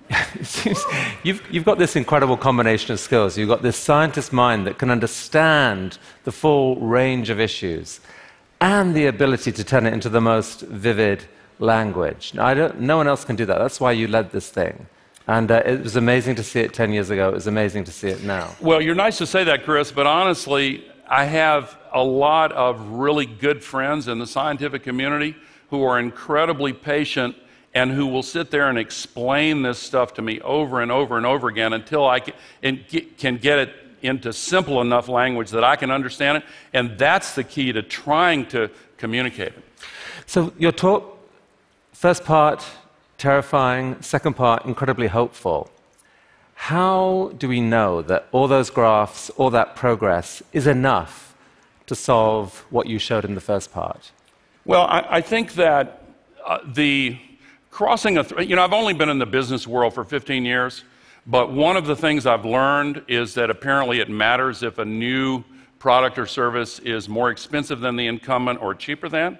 it 0.40 0.46
seems 0.46 0.84
you've, 1.26 1.42
you've 1.52 1.66
got 1.66 1.80
this 1.80 1.96
incredible 1.96 2.38
combination 2.38 2.94
of 2.94 3.00
skills. 3.00 3.38
You've 3.38 3.50
got 3.50 3.64
this 3.64 3.76
scientist 3.76 4.32
mind 4.32 4.68
that 4.68 4.78
can 4.78 4.92
understand 4.92 5.98
the 6.24 6.32
full 6.32 6.76
range 6.78 7.30
of 7.30 7.40
issues 7.40 8.00
and 8.62 8.96
the 8.96 9.08
ability 9.08 9.52
to 9.52 9.64
turn 9.64 9.86
it 9.86 9.94
into 9.94 10.08
the 10.08 10.22
most 10.22 10.62
vivid 10.62 11.26
language. 11.60 12.34
No 12.34 12.98
one 12.98 13.08
else 13.08 13.26
can 13.26 13.36
do 13.36 13.46
that. 13.46 13.58
That's 13.58 13.82
why 13.82 13.92
you 13.92 14.08
led 14.08 14.32
this 14.32 14.50
thing. 14.50 14.88
And 15.28 15.50
uh, 15.50 15.64
it 15.66 15.82
was 15.82 15.96
amazing 15.96 16.36
to 16.36 16.44
see 16.44 16.60
it 16.60 16.74
10 16.74 16.94
years 16.94 17.10
ago. 17.10 17.30
It 17.30 17.34
was 17.34 17.48
amazing 17.48 17.86
to 17.86 17.92
see 17.92 18.10
it 18.10 18.24
now. 18.24 18.56
Well, 18.62 18.80
you're 18.80 18.94
nice 18.94 19.18
to 19.18 19.26
say 19.26 19.44
that, 19.46 19.66
Chris, 19.66 19.92
but 19.92 20.06
honestly, 20.06 20.86
I 21.08 21.26
have 21.26 21.76
a 21.92 22.04
lot 22.04 22.52
of 22.52 22.80
really 22.90 23.26
good 23.26 23.64
friends 23.64 24.08
in 24.08 24.20
the 24.20 24.28
scientific 24.28 24.84
community 24.84 25.36
who 25.72 25.84
are 25.84 26.00
incredibly 26.00 26.74
patient 26.74 27.36
and 27.76 27.92
who 27.92 28.08
will 28.08 28.24
sit 28.24 28.50
there 28.52 28.70
and 28.70 28.80
explain 28.80 29.62
this 29.62 29.78
stuff 29.78 30.14
to 30.14 30.22
me 30.22 30.40
over 30.40 30.82
and 30.82 30.92
over 30.92 31.18
and 31.18 31.26
over 31.26 31.50
again 31.50 31.74
until 31.74 32.08
I 32.08 32.22
can, 32.22 32.34
get, 32.90 33.60
it 33.60 33.76
into 34.02 34.32
simple 34.32 34.80
enough 34.80 35.10
language 35.10 35.52
that 35.52 35.64
I 35.66 35.76
can 35.76 35.92
understand 35.92 36.38
it. 36.38 36.44
And 36.74 36.98
that's 36.98 37.36
the 37.36 37.44
key 37.44 37.74
to 37.74 37.84
trying 37.84 38.46
to 38.48 38.72
communicate 38.98 39.50
it. 39.50 39.64
So, 40.26 40.54
your 40.58 40.72
talk, 40.72 41.20
first 41.92 42.24
part, 42.24 42.66
terrifying, 43.18 44.02
second 44.02 44.36
part, 44.36 44.66
incredibly 44.66 45.08
hopeful. 45.08 45.70
How 46.56 47.34
do 47.38 47.50
we 47.50 47.60
know 47.60 48.02
that 48.02 48.28
all 48.32 48.48
those 48.48 48.70
graphs, 48.70 49.30
all 49.32 49.50
that 49.50 49.76
progress 49.76 50.42
is 50.54 50.66
enough 50.66 51.36
to 51.88 51.96
solve 51.96 52.66
what 52.70 52.88
you 52.88 53.00
showed 53.00 53.26
in 53.26 53.36
the 53.36 53.42
first 53.42 53.74
part? 53.74 54.12
Well, 54.64 54.84
I, 54.84 55.06
I 55.18 55.22
think 55.22 55.54
that 55.56 56.04
uh, 56.44 56.60
the 56.66 57.20
crossing 57.76 58.18
a, 58.18 58.24
th- 58.24 58.48
you 58.48 58.56
know, 58.56 58.64
I've 58.64 58.72
only 58.72 58.94
been 58.94 59.10
in 59.10 59.20
the 59.20 59.26
business 59.26 59.68
world 59.68 59.94
for 59.94 60.06
15 60.06 60.46
years, 60.46 60.86
but 61.28 61.52
one 61.52 61.76
of 61.76 61.86
the 61.86 61.96
things 61.96 62.26
I've 62.26 62.46
learned 62.46 63.04
is 63.10 63.34
that 63.34 63.50
apparently 63.50 64.00
it 64.00 64.10
matters 64.10 64.64
if 64.64 64.78
a 64.78 64.86
new 64.86 65.44
product 65.78 66.18
or 66.18 66.26
service 66.26 66.80
is 66.80 67.10
more 67.10 67.32
expensive 67.32 67.82
than 67.82 67.98
the 67.98 68.08
incumbent 68.08 68.62
or 68.62 68.76
cheaper 68.76 69.10
than. 69.10 69.38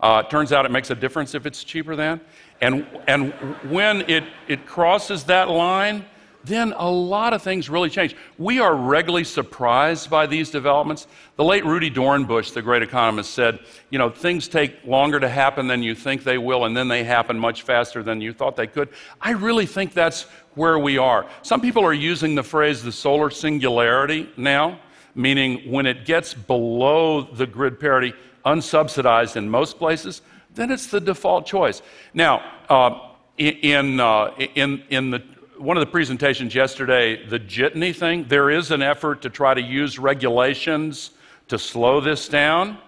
Uh, 0.00 0.22
it 0.22 0.30
turns 0.30 0.52
out 0.52 0.66
it 0.66 0.70
makes 0.70 0.90
a 0.90 0.94
difference 0.94 1.34
if 1.34 1.46
it's 1.46 1.64
cheaper 1.64 1.96
than. 1.96 2.20
And, 2.60 2.86
and 3.06 3.32
when 3.70 4.02
it, 4.02 4.24
it 4.48 4.66
crosses 4.66 5.24
that 5.24 5.48
line, 5.48 6.04
then 6.48 6.74
a 6.76 6.90
lot 6.90 7.32
of 7.32 7.42
things 7.42 7.70
really 7.70 7.90
change. 7.90 8.16
We 8.38 8.58
are 8.58 8.74
regularly 8.74 9.24
surprised 9.24 10.10
by 10.10 10.26
these 10.26 10.50
developments. 10.50 11.06
The 11.36 11.44
late 11.44 11.64
Rudi 11.64 11.90
Dornbusch, 11.90 12.52
the 12.52 12.62
great 12.62 12.82
economist, 12.82 13.32
said, 13.34 13.60
you 13.90 13.98
know, 13.98 14.10
things 14.10 14.48
take 14.48 14.84
longer 14.84 15.20
to 15.20 15.28
happen 15.28 15.68
than 15.68 15.82
you 15.82 15.94
think 15.94 16.24
they 16.24 16.38
will, 16.38 16.64
and 16.64 16.76
then 16.76 16.88
they 16.88 17.04
happen 17.04 17.38
much 17.38 17.62
faster 17.62 18.02
than 18.02 18.20
you 18.20 18.32
thought 18.32 18.56
they 18.56 18.66
could. 18.66 18.88
I 19.20 19.30
really 19.32 19.66
think 19.66 19.94
that's 19.94 20.24
where 20.54 20.78
we 20.78 20.98
are. 20.98 21.26
Some 21.42 21.60
people 21.60 21.84
are 21.84 21.92
using 21.92 22.34
the 22.34 22.42
phrase 22.42 22.82
the 22.82 22.92
solar 22.92 23.30
singularity 23.30 24.28
now, 24.36 24.80
meaning 25.14 25.70
when 25.70 25.86
it 25.86 26.04
gets 26.04 26.34
below 26.34 27.22
the 27.22 27.46
grid 27.46 27.78
parity, 27.78 28.12
unsubsidized 28.44 29.36
in 29.36 29.48
most 29.48 29.78
places, 29.78 30.22
then 30.54 30.70
it's 30.70 30.86
the 30.86 31.00
default 31.00 31.46
choice. 31.46 31.82
Now, 32.14 32.42
uh, 32.68 33.08
in, 33.38 34.00
uh, 34.00 34.34
in, 34.54 34.82
in 34.90 35.10
the 35.10 35.22
one 35.58 35.76
of 35.76 35.80
the 35.80 35.90
presentations 35.90 36.54
yesterday, 36.54 37.24
the 37.26 37.38
jitney 37.38 37.94
thing, 37.94 38.26
there 38.28 38.50
is 38.50 38.70
an 38.70 38.82
effort 38.82 39.22
to 39.22 39.30
try 39.30 39.54
to 39.54 39.60
use 39.60 39.98
regulations 39.98 41.10
to 41.48 41.58
slow 41.58 42.00
this 42.00 42.28
down, 42.28 42.78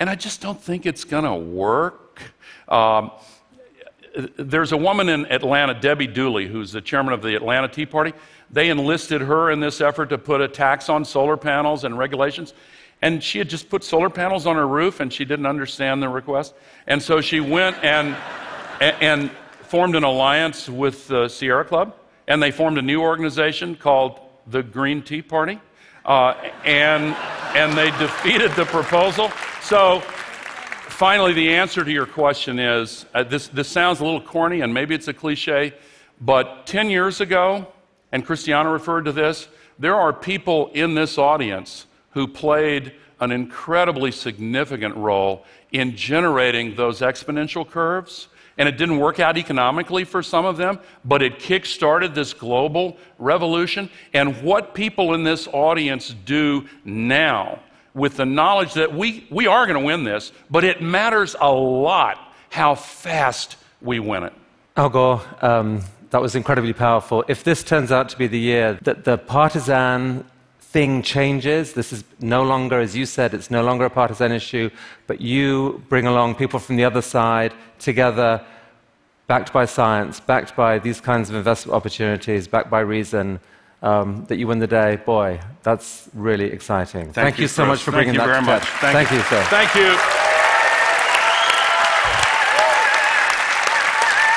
and 0.00 0.10
I 0.10 0.14
just 0.14 0.40
don't 0.40 0.60
think 0.60 0.86
it's 0.86 1.04
going 1.04 1.24
to 1.24 1.34
work. 1.34 2.22
Um, 2.68 3.12
there's 4.36 4.72
a 4.72 4.76
woman 4.76 5.08
in 5.08 5.30
Atlanta, 5.30 5.74
Debbie 5.74 6.06
Dooley, 6.06 6.48
who's 6.48 6.72
the 6.72 6.80
chairman 6.80 7.14
of 7.14 7.22
the 7.22 7.36
Atlanta 7.36 7.68
Tea 7.68 7.86
Party. 7.86 8.12
They 8.50 8.70
enlisted 8.70 9.20
her 9.20 9.50
in 9.50 9.60
this 9.60 9.80
effort 9.80 10.06
to 10.06 10.18
put 10.18 10.40
a 10.40 10.48
tax 10.48 10.88
on 10.88 11.04
solar 11.04 11.36
panels 11.36 11.84
and 11.84 11.96
regulations. 11.96 12.54
And 13.00 13.22
she 13.22 13.38
had 13.38 13.48
just 13.48 13.68
put 13.68 13.84
solar 13.84 14.10
panels 14.10 14.46
on 14.46 14.56
her 14.56 14.66
roof 14.66 14.98
and 15.00 15.12
she 15.12 15.24
didn't 15.24 15.46
understand 15.46 16.02
the 16.02 16.08
request. 16.08 16.54
And 16.86 17.00
so 17.00 17.20
she 17.20 17.38
went 17.38 17.76
and, 17.84 18.16
and 18.80 19.30
formed 19.62 19.94
an 19.94 20.02
alliance 20.02 20.68
with 20.68 21.06
the 21.06 21.28
Sierra 21.28 21.64
Club 21.64 21.94
and 22.28 22.42
they 22.42 22.52
formed 22.52 22.78
a 22.78 22.82
new 22.82 23.00
organization 23.00 23.74
called 23.74 24.20
the 24.46 24.62
Green 24.62 25.02
Tea 25.02 25.22
Party. 25.22 25.58
Uh, 26.04 26.34
and, 26.64 27.16
and 27.56 27.76
they 27.76 27.90
defeated 27.98 28.52
the 28.52 28.64
proposal. 28.66 29.30
So, 29.62 30.00
finally, 30.88 31.32
the 31.32 31.54
answer 31.54 31.84
to 31.84 31.90
your 31.90 32.06
question 32.06 32.58
is 32.58 33.04
uh, 33.14 33.24
this, 33.24 33.48
this 33.48 33.68
sounds 33.68 34.00
a 34.00 34.04
little 34.04 34.20
corny 34.20 34.60
and 34.60 34.72
maybe 34.72 34.94
it's 34.94 35.08
a 35.08 35.12
cliche, 35.12 35.74
but 36.20 36.66
10 36.66 36.88
years 36.88 37.20
ago, 37.20 37.66
and 38.12 38.24
Christiana 38.24 38.70
referred 38.70 39.04
to 39.04 39.12
this, 39.12 39.48
there 39.78 39.96
are 39.96 40.12
people 40.12 40.70
in 40.72 40.94
this 40.94 41.18
audience 41.18 41.86
who 42.10 42.26
played 42.26 42.92
an 43.20 43.30
incredibly 43.30 44.10
significant 44.10 44.96
role 44.96 45.44
in 45.72 45.94
generating 45.94 46.74
those 46.74 47.00
exponential 47.00 47.68
curves 47.68 48.28
and 48.58 48.68
it 48.68 48.76
didn't 48.76 48.98
work 48.98 49.20
out 49.20 49.38
economically 49.38 50.04
for 50.04 50.22
some 50.22 50.44
of 50.44 50.56
them, 50.56 50.78
but 51.04 51.22
it 51.22 51.38
kick-started 51.38 52.14
this 52.14 52.34
global 52.34 52.98
revolution. 53.18 53.88
And 54.12 54.42
what 54.42 54.74
people 54.74 55.14
in 55.14 55.22
this 55.22 55.48
audience 55.52 56.14
do 56.24 56.66
now, 56.84 57.60
with 57.94 58.16
the 58.16 58.26
knowledge 58.26 58.74
that 58.74 58.92
we, 58.94 59.26
we 59.30 59.46
are 59.46 59.66
going 59.66 59.78
to 59.78 59.84
win 59.84 60.04
this, 60.04 60.32
but 60.50 60.64
it 60.64 60.82
matters 60.82 61.36
a 61.40 61.50
lot 61.50 62.18
how 62.50 62.74
fast 62.74 63.56
we 63.80 64.00
win 64.00 64.24
it. 64.24 64.32
Al 64.76 64.88
Gore, 64.88 65.22
um, 65.40 65.82
that 66.10 66.20
was 66.20 66.34
incredibly 66.34 66.72
powerful. 66.72 67.24
If 67.28 67.44
this 67.44 67.62
turns 67.62 67.92
out 67.92 68.08
to 68.10 68.18
be 68.18 68.26
the 68.26 68.38
year 68.38 68.78
that 68.82 69.04
the 69.04 69.18
partisan 69.18 70.24
thing 70.72 71.02
changes. 71.02 71.72
This 71.72 71.92
is 71.92 72.04
no 72.20 72.42
longer, 72.42 72.78
as 72.80 72.94
you 72.94 73.06
said, 73.06 73.32
it's 73.34 73.50
no 73.50 73.62
longer 73.62 73.84
a 73.86 73.90
partisan 73.90 74.32
issue, 74.32 74.68
but 75.06 75.20
you 75.20 75.82
bring 75.88 76.06
along 76.06 76.34
people 76.34 76.58
from 76.60 76.76
the 76.76 76.84
other 76.84 77.02
side 77.02 77.52
together. 77.78 78.44
backed 79.28 79.52
by 79.52 79.66
science, 79.66 80.20
backed 80.20 80.56
by 80.56 80.78
these 80.78 81.00
kinds 81.02 81.28
of 81.30 81.36
investment 81.36 81.74
opportunities, 81.76 82.48
backed 82.48 82.70
by 82.70 82.80
reason, 82.80 83.38
um, 83.82 84.24
that 84.28 84.36
you 84.38 84.46
win 84.46 84.58
the 84.58 84.66
day, 84.66 84.96
boy, 84.96 85.38
that's 85.62 86.08
really 86.14 86.46
exciting. 86.56 87.12
Thank, 87.12 87.38
you, 87.38 87.46
so 87.46 87.64
Chris. 87.64 87.68
much 87.72 87.82
for 87.84 87.92
Thank 87.92 88.06
bringing 88.06 88.14
you 88.14 88.20
that 88.20 88.26
very 88.26 88.40
to 88.40 88.50
much. 88.52 88.64
TED. 88.64 88.80
Thank 88.80 88.94
Thank 88.96 89.10
you. 89.10 89.16
you, 89.18 89.22
sir. 89.24 89.42
Thank 89.50 89.74
you. 89.74 89.90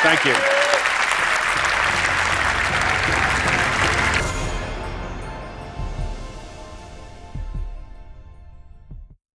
Thank 0.04 0.26
you. 0.26 0.51